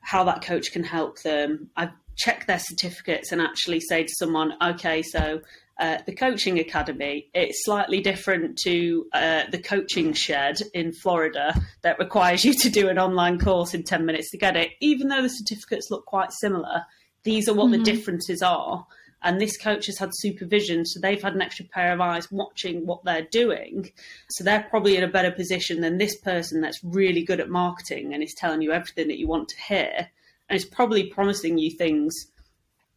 how 0.00 0.22
that 0.24 0.42
coach 0.42 0.70
can 0.70 0.84
help 0.84 1.22
them. 1.22 1.70
I 1.76 1.90
check 2.14 2.46
their 2.46 2.60
certificates 2.60 3.32
and 3.32 3.40
actually 3.40 3.80
say 3.80 4.04
to 4.04 4.12
someone, 4.16 4.52
okay, 4.62 5.02
so 5.02 5.40
uh, 5.78 5.98
the 6.06 6.14
coaching 6.14 6.58
academy 6.58 7.28
it's 7.34 7.64
slightly 7.64 8.00
different 8.00 8.56
to 8.56 9.06
uh, 9.12 9.42
the 9.50 9.58
coaching 9.58 10.14
shed 10.14 10.56
in 10.72 10.90
florida 10.90 11.54
that 11.82 11.98
requires 11.98 12.46
you 12.46 12.54
to 12.54 12.70
do 12.70 12.88
an 12.88 12.98
online 12.98 13.38
course 13.38 13.74
in 13.74 13.82
10 13.82 14.06
minutes 14.06 14.30
to 14.30 14.38
get 14.38 14.56
it 14.56 14.70
even 14.80 15.08
though 15.08 15.20
the 15.20 15.28
certificates 15.28 15.90
look 15.90 16.06
quite 16.06 16.32
similar 16.32 16.82
these 17.26 17.48
are 17.48 17.54
what 17.54 17.70
mm-hmm. 17.70 17.82
the 17.82 17.92
differences 17.92 18.40
are. 18.40 18.86
And 19.22 19.40
this 19.40 19.56
coach 19.58 19.86
has 19.86 19.98
had 19.98 20.10
supervision, 20.12 20.86
so 20.86 21.00
they've 21.00 21.22
had 21.22 21.34
an 21.34 21.42
extra 21.42 21.64
pair 21.64 21.92
of 21.92 22.00
eyes 22.00 22.30
watching 22.30 22.86
what 22.86 23.04
they're 23.04 23.26
doing. 23.30 23.90
So 24.30 24.44
they're 24.44 24.66
probably 24.70 24.96
in 24.96 25.02
a 25.02 25.08
better 25.08 25.32
position 25.32 25.80
than 25.80 25.98
this 25.98 26.16
person 26.16 26.60
that's 26.60 26.84
really 26.84 27.24
good 27.24 27.40
at 27.40 27.48
marketing 27.48 28.14
and 28.14 28.22
is 28.22 28.34
telling 28.34 28.62
you 28.62 28.72
everything 28.72 29.08
that 29.08 29.18
you 29.18 29.26
want 29.26 29.48
to 29.48 29.60
hear. 29.60 30.10
And 30.48 30.56
is 30.56 30.64
probably 30.64 31.08
promising 31.08 31.58
you 31.58 31.72
things 31.76 32.14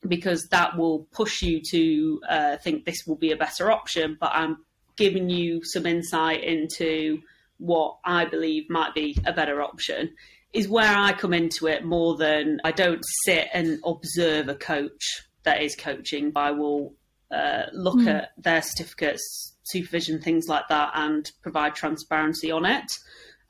because 0.08 0.48
that 0.50 0.78
will 0.78 1.08
push 1.12 1.42
you 1.42 1.62
to 1.72 2.22
uh, 2.30 2.58
think 2.58 2.86
this 2.86 3.08
will 3.08 3.16
be 3.16 3.32
a 3.32 3.38
better 3.38 3.72
option. 3.72 4.16
But 4.20 4.32
I'm 4.34 4.58
giving 4.98 5.30
you 5.32 5.64
some 5.64 5.88
insight 5.88 6.44
into 6.44 7.22
what 7.58 7.98
I 8.06 8.26
believe 8.26 8.70
might 8.70 8.94
be 8.94 9.18
a 9.26 9.34
better 9.34 9.64
option 9.64 10.16
is 10.54 10.68
where 10.68 10.96
I 10.96 11.14
come 11.14 11.34
into 11.34 11.68
it 11.68 11.86
more 11.86 12.18
than 12.18 12.60
I 12.64 12.72
don't 12.72 13.04
sit 13.26 13.48
and 13.54 13.80
observe 13.86 14.50
a 14.50 14.56
coach 14.56 15.24
that 15.44 15.62
is 15.62 15.76
coaching. 15.76 16.32
But 16.32 16.40
I 16.40 16.52
will 16.52 16.94
uh, 17.32 17.64
look 17.74 18.00
mm. 18.00 18.08
at 18.08 18.32
their 18.38 18.62
certificates, 18.62 19.56
supervision, 19.64 20.22
things 20.22 20.48
like 20.48 20.68
that, 20.70 20.92
and 20.96 21.32
provide 21.42 21.76
transparency 21.76 22.52
on 22.52 22.66
it 22.66 22.92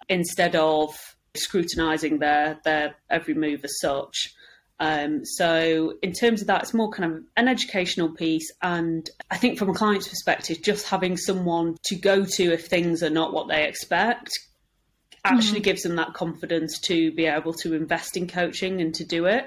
instead 0.09 0.55
of 0.55 0.95
scrutinising 1.37 2.19
their 2.19 2.59
their 2.63 2.95
every 3.09 3.33
move 3.33 3.63
as 3.63 3.79
such. 3.79 4.33
Um, 4.81 5.25
so 5.25 5.95
in 6.01 6.13
terms 6.13 6.41
of 6.41 6.47
that, 6.47 6.63
it's 6.63 6.73
more 6.73 6.89
kind 6.89 7.11
of 7.13 7.23
an 7.35 7.47
educational 7.47 8.13
piece, 8.13 8.51
and 8.61 9.09
I 9.29 9.37
think 9.37 9.57
from 9.57 9.69
a 9.69 9.73
client's 9.73 10.07
perspective, 10.07 10.61
just 10.63 10.87
having 10.87 11.17
someone 11.17 11.77
to 11.85 11.95
go 11.95 12.25
to 12.25 12.53
if 12.53 12.67
things 12.67 13.03
are 13.03 13.09
not 13.09 13.33
what 13.33 13.47
they 13.47 13.67
expect 13.67 14.31
actually 15.25 15.61
mm. 15.61 15.63
gives 15.63 15.83
them 15.83 15.95
that 15.97 16.13
confidence 16.13 16.79
to 16.81 17.11
be 17.11 17.25
able 17.25 17.53
to 17.53 17.73
invest 17.73 18.17
in 18.17 18.27
coaching 18.27 18.81
and 18.81 18.93
to 18.95 19.05
do 19.05 19.25
it. 19.25 19.45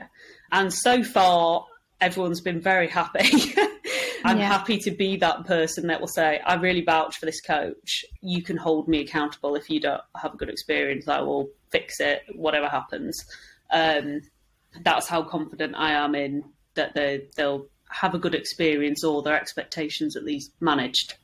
And 0.51 0.73
so 0.73 1.03
far, 1.03 1.67
everyone's 2.01 2.41
been 2.41 2.61
very 2.61 2.89
happy. 2.89 3.55
I'm 4.25 4.39
yeah. 4.39 4.47
happy 4.47 4.79
to 4.79 4.91
be 4.91 5.17
that 5.17 5.47
person 5.47 5.89
that 5.89 6.01
will 6.01 6.09
say, 6.09 6.41
I 6.45 6.55
really 6.55 6.83
vouch 6.83 7.19
for 7.19 7.27
this 7.27 7.41
coach. 7.41 8.05
You 8.21 8.43
can 8.43 8.57
hold 8.57 8.87
me 8.87 9.01
accountable. 9.01 9.57
If 9.57 9.69
you 9.69 9.81
don't 9.81 10.03
have 10.17 10.35
a 10.35 10.37
good 10.37 10.49
experience, 10.49 11.09
I 11.09 11.21
will 11.21 11.49
fix 11.71 12.01
it, 12.01 12.23
whatever 12.35 12.69
happens. 12.69 13.25
Um, 13.71 14.23
that's 14.83 15.09
how 15.09 15.23
confident 15.23 15.75
I 15.77 15.93
am 15.93 16.15
in 16.15 16.45
that 16.75 16.95
they, 16.95 17.27
they'll 17.37 17.67
have 17.91 18.15
a 18.15 18.19
good 18.19 18.35
experience 18.35 19.05
or 19.05 19.23
their 19.23 19.39
expectations 19.39 20.17
at 20.17 20.25
least 20.25 20.53
managed. 20.61 21.15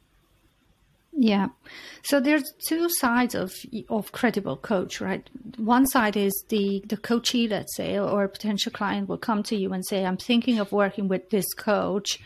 Yeah. 1.21 1.49
So 2.05 2.21
there's 2.21 2.45
two 2.69 2.89
sides 2.89 3.35
of 3.35 3.53
of 3.89 4.13
credible 4.13 4.57
coach, 4.57 5.01
right? 5.01 5.29
One 5.57 5.85
side 5.89 6.17
is 6.17 6.45
the 6.49 6.85
the 6.87 6.97
coachee, 6.97 7.49
let's 7.49 7.75
say, 7.75 7.99
or 7.99 8.23
a 8.23 8.29
potential 8.29 8.71
client 8.71 9.09
will 9.09 9.19
come 9.19 9.43
to 9.45 9.57
you 9.57 9.73
and 9.73 9.85
say, 9.85 10.07
"I'm 10.07 10.17
thinking 10.17 10.61
of 10.61 10.71
working 10.71 11.09
with 11.09 11.31
this 11.31 11.53
coach, 11.55 12.21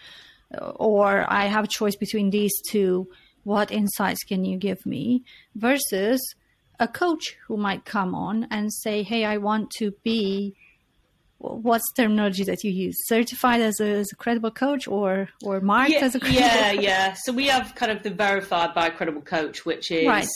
uh, 0.55 0.72
or 0.76 1.24
I 1.26 1.46
have 1.46 1.64
a 1.64 1.74
choice 1.78 1.96
between 1.96 2.28
these 2.28 2.52
two. 2.68 3.09
What 3.44 3.72
insights 3.72 4.24
can 4.24 4.44
you 4.44 4.59
give 4.59 4.85
me?" 4.85 5.24
Versus 5.55 6.20
a 6.78 6.87
coach 6.87 7.37
who 7.46 7.57
might 7.57 7.87
come 7.87 8.14
on 8.14 8.46
and 8.50 8.70
say, 8.70 9.02
"Hey, 9.02 9.24
I 9.24 9.38
want 9.38 9.70
to 9.78 9.92
be 10.05 10.55
what's 11.42 11.92
terminology 11.94 12.44
that 12.44 12.62
you 12.62 12.70
use? 12.70 12.96
Certified 13.07 13.61
as 13.61 13.81
a, 13.81 13.87
as 13.87 14.12
a 14.12 14.16
credible 14.16 14.50
coach 14.50 14.87
or 14.87 15.28
or 15.42 15.61
marked 15.61 15.90
yeah, 15.90 16.05
as 16.05 16.14
a 16.14 16.20
credible 16.20 16.40
yeah 16.40 16.72
yeah. 16.72 17.12
So 17.14 17.33
we 17.33 17.46
have 17.48 17.74
kind 17.74 17.90
of 17.90 18.02
the 18.02 18.11
verified 18.11 18.74
by 18.74 18.87
a 18.87 18.90
credible 18.90 19.22
coach 19.22 19.64
which 19.64 19.90
is 19.90 20.07
right. 20.07 20.28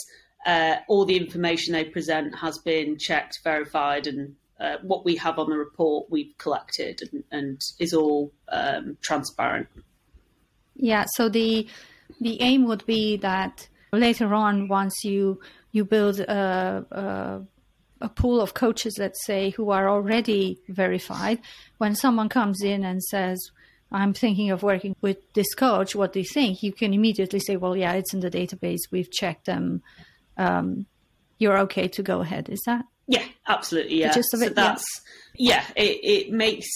uh, 0.45 0.79
all 0.87 1.05
the 1.05 1.17
information 1.17 1.73
they 1.73 1.85
present 1.85 2.35
has 2.35 2.57
been 2.59 2.97
checked 2.97 3.39
verified 3.43 4.07
and 4.07 4.35
uh, 4.59 4.77
what 4.81 5.05
we 5.05 5.15
have 5.15 5.39
on 5.39 5.49
the 5.49 5.57
report 5.57 6.07
we've 6.09 6.37
collected 6.37 7.01
and, 7.11 7.23
and 7.31 7.61
is 7.79 7.93
all 7.93 8.31
um, 8.49 8.97
transparent. 9.01 9.67
Yeah 10.75 11.05
so 11.15 11.29
the 11.29 11.67
the 12.19 12.41
aim 12.41 12.65
would 12.65 12.85
be 12.85 13.17
that 13.17 13.67
later 13.93 14.33
on 14.33 14.67
once 14.67 15.03
you 15.03 15.39
you 15.71 15.85
build 15.85 16.19
a, 16.19 16.85
a 16.91 17.41
a 18.01 18.09
pool 18.09 18.41
of 18.41 18.53
coaches, 18.53 18.97
let's 18.97 19.25
say, 19.25 19.51
who 19.51 19.71
are 19.71 19.89
already 19.89 20.59
verified, 20.67 21.39
when 21.77 21.95
someone 21.95 22.29
comes 22.29 22.61
in 22.61 22.83
and 22.83 23.03
says, 23.03 23.39
I'm 23.91 24.13
thinking 24.13 24.51
of 24.51 24.63
working 24.63 24.95
with 25.01 25.17
this 25.33 25.53
coach, 25.53 25.95
what 25.95 26.13
do 26.13 26.19
you 26.19 26.25
think? 26.25 26.61
You 26.61 26.73
can 26.73 26.93
immediately 26.93 27.39
say, 27.39 27.57
well, 27.57 27.75
yeah, 27.75 27.93
it's 27.93 28.13
in 28.13 28.19
the 28.19 28.29
database. 28.29 28.79
We've 28.91 29.11
checked 29.11 29.45
them. 29.45 29.81
Um, 30.37 30.85
you're 31.37 31.57
okay 31.59 31.87
to 31.89 32.03
go 32.03 32.21
ahead. 32.21 32.49
Is 32.49 32.61
that? 32.65 32.85
Yeah, 33.07 33.23
absolutely. 33.47 33.99
Yeah. 33.99 34.11
so 34.11 34.39
it, 34.41 34.55
that's, 34.55 34.85
yeah, 35.35 35.63
yeah 35.75 35.83
it, 35.83 35.99
it 36.03 36.31
makes 36.31 36.67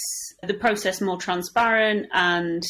the 0.41 0.53
process 0.53 1.01
more 1.01 1.17
transparent 1.17 2.07
and 2.13 2.63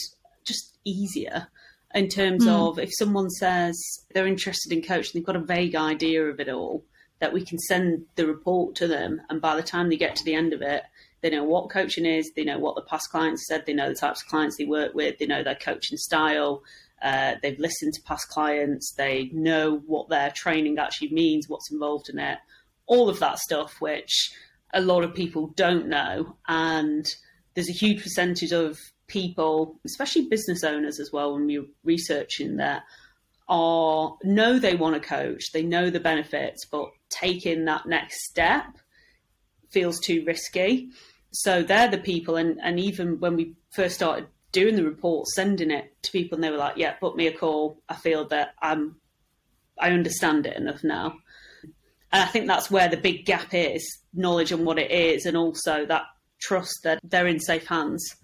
just 0.46 0.78
easier 0.84 1.48
in 1.94 2.08
terms 2.08 2.46
mm. 2.46 2.50
of 2.50 2.80
if 2.80 2.90
someone 2.98 3.30
says 3.30 3.80
they're 4.14 4.28
interested 4.28 4.74
in 4.74 4.82
coaching, 4.82 5.12
they've 5.14 5.26
got 5.26 5.36
a 5.36 5.40
vague 5.40 5.76
idea 5.76 6.24
of 6.26 6.40
it 6.40 6.50
all 6.50 6.84
that 7.22 7.32
we 7.32 7.46
can 7.46 7.60
send 7.60 8.04
the 8.16 8.28
report 8.28 8.76
to 8.76 8.88
them. 8.88 9.22
And 9.30 9.40
by 9.40 9.56
the 9.56 9.64
time 9.64 9.90
they 9.90 9.96
get 9.96 10.16
to 10.18 10.26
the 10.26 10.34
end 10.34 10.52
of 10.52 10.62
it, 10.62 10.84
they 11.22 11.30
know 11.30 11.44
what 11.44 11.70
coaching 11.70 12.06
is, 12.06 12.32
they 12.36 12.44
know 12.44 12.58
what 12.60 12.76
the 12.76 12.82
past 12.82 13.12
clients 13.12 13.48
said, 13.48 13.64
they 13.66 13.74
know 13.74 13.88
the 13.88 13.96
types 13.96 14.24
of 14.24 14.28
clients 14.28 14.58
they 14.58 14.66
work 14.66 14.94
with, 14.96 15.20
they 15.20 15.28
know 15.28 15.44
their 15.44 15.56
coaching 15.56 15.98
style, 15.98 16.64
uh, 17.04 17.36
they've 17.42 17.60
listened 17.60 17.94
to 17.94 18.02
past 18.02 18.28
clients, 18.30 18.94
they 18.98 19.30
know 19.32 19.78
what 19.86 20.10
their 20.10 20.32
training 20.32 20.80
actually 20.80 21.12
means, 21.14 21.48
what's 21.48 21.72
involved 21.72 22.10
in 22.10 22.18
it, 22.18 22.40
all 22.88 23.08
of 23.08 23.20
that 23.20 23.38
stuff, 23.38 23.80
which 23.80 24.32
a 24.74 24.82
lot 24.82 25.04
of 25.04 25.14
people 25.14 25.54
don't 25.56 25.88
know. 25.88 26.36
And 26.48 27.06
there's 27.54 27.70
a 27.70 27.74
huge 27.74 28.02
percentage 28.02 28.52
of 28.52 28.80
people, 29.08 29.80
especially 29.86 30.28
business 30.28 30.64
owners 30.64 31.00
as 31.00 31.12
well, 31.12 31.34
when 31.34 31.46
we're 31.46 31.66
researching 31.84 32.58
that, 32.58 32.82
are 33.52 34.18
know 34.24 34.58
they 34.58 34.76
want 34.76 34.96
to 34.96 35.08
coach, 35.08 35.52
they 35.52 35.62
know 35.62 35.90
the 35.90 36.00
benefits, 36.00 36.66
but 36.66 36.90
taking 37.10 37.66
that 37.66 37.86
next 37.86 38.24
step 38.24 38.66
feels 39.70 40.00
too 40.00 40.24
risky. 40.26 40.90
So 41.32 41.62
they're 41.62 41.90
the 41.90 41.98
people, 41.98 42.38
and, 42.38 42.60
and 42.64 42.80
even 42.80 43.20
when 43.20 43.36
we 43.36 43.56
first 43.72 43.96
started 43.96 44.28
doing 44.54 44.78
the 44.78 44.86
report, 44.86 45.28
sending 45.28 45.70
it 45.70 45.94
to 46.04 46.12
people, 46.12 46.38
and 46.38 46.44
they 46.44 46.50
were 46.50 46.58
like, 46.58 46.78
"Yeah, 46.78 46.94
put 46.94 47.18
me 47.18 47.28
a 47.28 47.38
call. 47.38 47.82
I 47.90 47.96
feel 47.96 48.26
that 48.30 48.54
I'm, 48.62 48.96
I 49.78 49.92
understand 49.92 50.46
it 50.46 50.56
enough 50.56 50.84
now." 50.84 51.18
And 52.14 52.24
I 52.24 52.26
think 52.26 52.48
that's 52.48 52.72
where 52.72 52.88
the 52.88 52.98
big 52.98 53.26
gap 53.26 53.54
is: 53.54 54.00
knowledge 54.14 54.54
on 54.54 54.64
what 54.64 54.80
it 54.80 54.92
is, 54.92 55.26
and 55.26 55.36
also 55.36 55.86
that 55.86 56.04
trust 56.40 56.80
that 56.84 57.00
they're 57.04 57.28
in 57.28 57.40
safe 57.40 57.68
hands. 57.68 58.16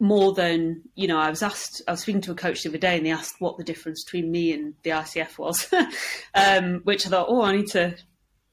More 0.00 0.34
than 0.34 0.82
you 0.94 1.08
know, 1.08 1.18
I 1.18 1.30
was 1.30 1.42
asked. 1.42 1.82
I 1.88 1.92
was 1.92 2.00
speaking 2.00 2.20
to 2.22 2.32
a 2.32 2.34
coach 2.34 2.62
the 2.62 2.68
other 2.68 2.78
day, 2.78 2.96
and 2.96 3.06
they 3.06 3.10
asked 3.10 3.36
what 3.40 3.56
the 3.56 3.64
difference 3.64 4.04
between 4.04 4.30
me 4.30 4.52
and 4.52 4.74
the 4.82 4.90
ICF 4.90 5.38
was, 5.38 5.72
um, 6.34 6.80
which 6.84 7.06
I 7.06 7.10
thought, 7.10 7.28
oh, 7.28 7.42
I 7.42 7.56
need 7.56 7.68
to 7.68 7.96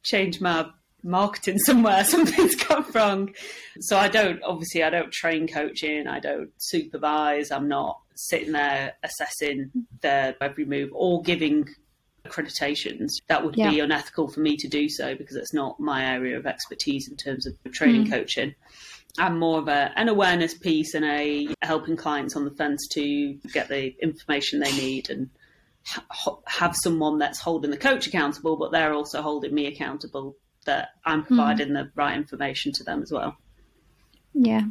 change 0.02 0.40
my 0.40 0.68
marketing 1.04 1.60
somewhere. 1.60 2.04
Something's 2.06 2.56
gone 2.56 2.86
wrong. 2.94 3.34
So 3.80 3.98
I 3.98 4.08
don't, 4.08 4.42
obviously, 4.44 4.84
I 4.84 4.90
don't 4.90 5.12
train 5.12 5.48
coaching. 5.48 6.08
I 6.08 6.20
don't 6.20 6.52
supervise. 6.58 7.52
I'm 7.52 7.68
not 7.68 8.00
sitting 8.16 8.54
there 8.54 8.94
assessing 9.04 9.72
their 10.02 10.36
every 10.42 10.66
move 10.66 10.90
or 10.94 11.22
giving 11.22 11.68
accreditations. 12.26 13.12
That 13.28 13.46
would 13.46 13.56
yeah. 13.56 13.70
be 13.70 13.80
unethical 13.80 14.28
for 14.30 14.40
me 14.40 14.58
to 14.58 14.68
do 14.68 14.90
so 14.90 15.16
because 15.16 15.36
it's 15.36 15.54
not 15.54 15.80
my 15.80 16.06
area 16.06 16.38
of 16.38 16.46
expertise 16.46 17.08
in 17.08 17.16
terms 17.16 17.46
of 17.46 17.54
training 17.72 18.06
mm. 18.06 18.12
coaching. 18.12 18.56
I'm 19.18 19.40
more 19.40 19.60
of 19.60 19.68
a, 19.68 19.92
an 19.96 20.10
awareness 20.10 20.54
piece 20.54 20.94
and 20.94 21.06
a 21.06 21.48
helping 21.62 21.96
clients 21.96 22.36
on 22.36 22.46
the 22.46 22.52
fence 22.52 22.88
to 22.94 23.34
get 23.54 23.70
the 23.70 23.96
information 24.02 24.60
they 24.60 24.72
need 24.74 25.10
and 25.10 25.30
have 26.48 26.76
someone 26.76 27.20
that's 27.20 27.40
holding 27.40 27.72
the 27.72 27.78
coach 27.78 28.08
accountable, 28.08 28.58
but 28.58 28.72
they're 28.72 28.94
also 28.94 29.22
holding 29.22 29.54
me 29.54 29.68
accountable 29.68 30.36
that 30.66 30.90
I'm 31.06 31.22
hmm. 31.22 31.28
providing 31.28 31.70
mm. 31.70 31.74
the 31.74 31.92
right 31.96 32.16
information 32.16 32.72
to 32.74 32.84
them 32.84 33.04
as 33.04 33.12
well. 33.12 33.38
Yeah. 34.34 34.64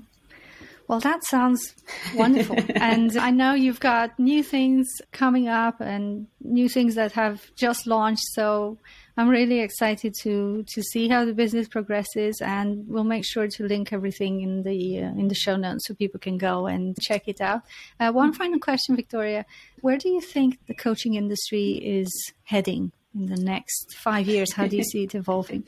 Well, 0.89 1.01
that 1.01 1.25
sounds 1.25 1.75
wonderful. 2.15 2.57
and 2.75 3.17
I 3.17 3.31
know 3.31 3.55
you've 3.55 3.81
got 3.81 4.19
new 4.19 4.43
things 4.43 4.89
coming 5.13 5.49
up 5.49 5.81
and 5.81 6.27
new 6.41 6.69
things 6.69 6.97
that 6.97 7.13
have 7.13 7.55
just 7.55 7.87
launched. 7.87 8.25
So 8.33 8.79
I'm 9.17 9.29
really 9.29 9.61
excited 9.61 10.15
to 10.23 10.65
to 10.67 10.83
see 10.83 11.09
how 11.09 11.25
the 11.25 11.33
business 11.33 11.69
progresses, 11.69 12.41
and 12.41 12.85
we'll 12.89 13.05
make 13.05 13.25
sure 13.25 13.47
to 13.47 13.65
link 13.65 13.93
everything 13.93 14.41
in 14.41 14.63
the 14.63 15.03
uh, 15.03 15.21
in 15.21 15.29
the 15.29 15.35
show 15.35 15.57
notes 15.57 15.87
so 15.87 15.95
people 15.95 16.21
can 16.21 16.37
go 16.37 16.67
and 16.67 16.97
check 17.01 17.29
it 17.29 17.41
out. 17.41 17.63
Uh, 18.01 18.11
one 18.11 18.33
final 18.33 18.59
question, 18.59 18.97
Victoria: 18.97 19.47
Where 19.81 19.99
do 19.99 20.09
you 20.09 20.21
think 20.21 20.59
the 20.67 20.75
coaching 20.75 21.15
industry 21.15 21.73
is 21.73 22.11
heading 22.43 22.93
in 23.15 23.27
the 23.27 23.37
next 23.37 23.95
five 23.97 24.27
years? 24.27 24.53
How 24.53 24.67
do 24.67 24.77
you 24.77 24.85
see 24.85 25.05
it 25.05 25.15
evolving? 25.23 25.65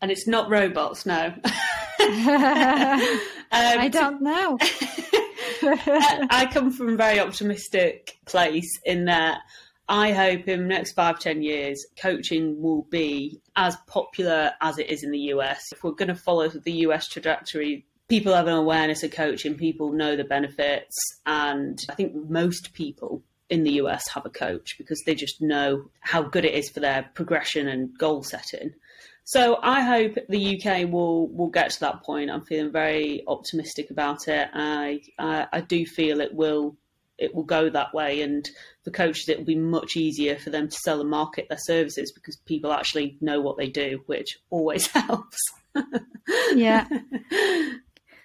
and 0.00 0.10
it's 0.10 0.26
not 0.26 0.48
robots, 0.50 1.06
no. 1.06 1.34
um, 2.00 2.12
I 3.50 3.88
don't 3.92 4.22
know. 4.22 4.58
I 6.30 6.48
come 6.52 6.70
from 6.70 6.90
a 6.90 6.96
very 6.96 7.18
optimistic 7.18 8.16
place 8.24 8.70
in 8.84 9.06
that 9.06 9.40
I 9.88 10.12
hope 10.12 10.46
in 10.48 10.60
the 10.60 10.66
next 10.66 10.92
five, 10.92 11.18
ten 11.18 11.42
years, 11.42 11.84
coaching 12.00 12.60
will 12.60 12.82
be 12.82 13.40
as 13.56 13.76
popular 13.86 14.52
as 14.60 14.78
it 14.78 14.90
is 14.90 15.02
in 15.02 15.10
the 15.10 15.32
US. 15.32 15.72
If 15.72 15.82
we're 15.82 15.92
going 15.92 16.08
to 16.08 16.14
follow 16.14 16.48
the 16.48 16.72
US 16.86 17.08
trajectory, 17.08 17.86
people 18.08 18.34
have 18.34 18.46
an 18.48 18.54
awareness 18.54 19.02
of 19.02 19.12
coaching, 19.12 19.54
people 19.54 19.92
know 19.92 20.16
the 20.16 20.24
benefits, 20.24 20.94
and 21.24 21.78
I 21.88 21.94
think 21.94 22.14
most 22.28 22.74
people 22.74 23.22
in 23.48 23.64
the 23.64 23.72
US 23.72 24.08
have 24.08 24.26
a 24.26 24.30
coach 24.30 24.76
because 24.76 25.02
they 25.06 25.14
just 25.14 25.40
know 25.40 25.90
how 26.00 26.22
good 26.22 26.44
it 26.44 26.54
is 26.54 26.68
for 26.68 26.80
their 26.80 27.10
progression 27.14 27.68
and 27.68 27.96
goal 27.98 28.22
setting. 28.22 28.74
So 29.24 29.58
I 29.62 29.80
hope 29.82 30.16
the 30.28 30.58
UK 30.58 30.90
will 30.90 31.28
will 31.28 31.50
get 31.50 31.70
to 31.70 31.80
that 31.80 32.02
point. 32.02 32.30
I'm 32.30 32.44
feeling 32.44 32.72
very 32.72 33.22
optimistic 33.26 33.90
about 33.90 34.28
it. 34.28 34.48
I 34.52 35.00
I, 35.18 35.46
I 35.52 35.60
do 35.60 35.86
feel 35.86 36.20
it 36.20 36.34
will 36.34 36.76
it 37.18 37.34
will 37.34 37.44
go 37.44 37.68
that 37.70 37.92
way, 37.94 38.22
and 38.22 38.48
for 38.84 38.90
coaches, 38.90 39.28
it 39.28 39.38
will 39.38 39.44
be 39.44 39.56
much 39.56 39.96
easier 39.96 40.36
for 40.36 40.50
them 40.50 40.68
to 40.68 40.76
sell 40.76 41.00
and 41.00 41.10
market 41.10 41.46
their 41.48 41.58
services 41.58 42.12
because 42.12 42.36
people 42.46 42.72
actually 42.72 43.16
know 43.20 43.40
what 43.40 43.56
they 43.56 43.68
do, 43.68 44.02
which 44.06 44.38
always 44.50 44.86
helps. 44.88 45.38
yeah. 46.54 46.86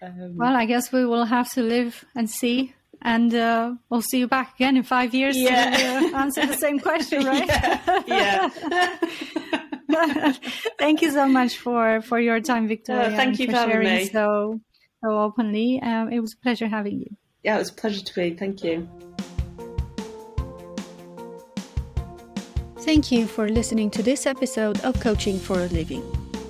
Um, 0.02 0.36
well, 0.36 0.54
I 0.54 0.66
guess 0.66 0.92
we 0.92 1.06
will 1.06 1.24
have 1.24 1.50
to 1.54 1.62
live 1.62 2.04
and 2.14 2.30
see 2.30 2.74
and 3.04 3.34
uh, 3.36 3.74
we'll 3.90 4.02
see 4.02 4.20
you 4.20 4.28
back 4.28 4.56
again 4.56 4.78
in 4.78 4.84
five 4.84 5.14
years 5.14 5.38
yeah. 5.38 5.76
to 5.76 6.16
uh, 6.16 6.20
answer 6.20 6.46
the 6.46 6.56
same 6.56 6.80
question, 6.80 7.26
right? 7.26 7.48
yeah. 8.08 8.50
yeah. 9.90 10.34
thank 10.80 11.02
you 11.02 11.12
so 11.12 11.28
much 11.28 11.58
for 11.58 12.02
for 12.02 12.20
your 12.20 12.40
time, 12.40 12.68
Victoria. 12.68 13.08
Uh, 13.08 13.16
thank 13.16 13.40
you 13.40 13.48
for, 13.48 13.54
for 13.54 13.72
sharing 13.72 13.96
me. 13.96 14.06
so 14.06 14.60
so 15.04 15.20
openly. 15.20 15.82
Um, 15.82 16.12
it 16.12 16.20
was 16.22 16.34
a 16.34 16.38
pleasure 16.42 16.68
having 16.68 17.02
you. 17.02 17.18
Yeah, 17.44 17.56
it 17.56 17.60
was 17.60 17.70
a 17.70 17.74
pleasure 17.74 18.04
to 18.04 18.16
be. 18.16 18.34
Thank 18.34 18.64
you. 18.64 18.88
Thank 22.80 23.12
you 23.12 23.28
for 23.28 23.48
listening 23.48 23.90
to 23.92 24.04
this 24.04 24.26
episode 24.26 24.80
of 24.82 25.00
Coaching 25.00 25.40
for 25.40 25.60
a 25.60 25.68
Living. 25.68 26.04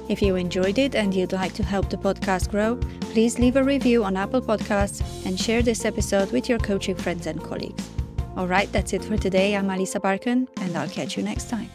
If 0.10 0.21
you 0.21 0.36
enjoyed 0.36 0.77
it 0.77 0.95
and 0.95 1.13
you'd 1.13 1.32
like 1.32 1.53
to 1.53 1.63
help 1.63 1.89
the 1.89 1.97
podcast 1.97 2.49
grow, 2.49 2.75
please 3.12 3.39
leave 3.39 3.56
a 3.56 3.63
review 3.63 4.03
on 4.03 4.17
Apple 4.17 4.41
Podcasts 4.41 5.01
and 5.25 5.39
share 5.39 5.62
this 5.62 5.86
episode 5.86 6.32
with 6.32 6.49
your 6.49 6.60
coaching 6.60 6.95
friends 6.95 7.27
and 7.27 7.41
colleagues. 7.41 7.89
All 8.36 8.47
right, 8.47 8.71
that's 8.71 8.93
it 8.93 9.03
for 9.06 9.17
today. 9.17 9.56
I'm 9.56 9.67
Alisa 9.67 10.01
Barkan, 10.01 10.47
and 10.58 10.75
I'll 10.75 10.89
catch 10.89 11.17
you 11.17 11.23
next 11.23 11.49
time. 11.49 11.69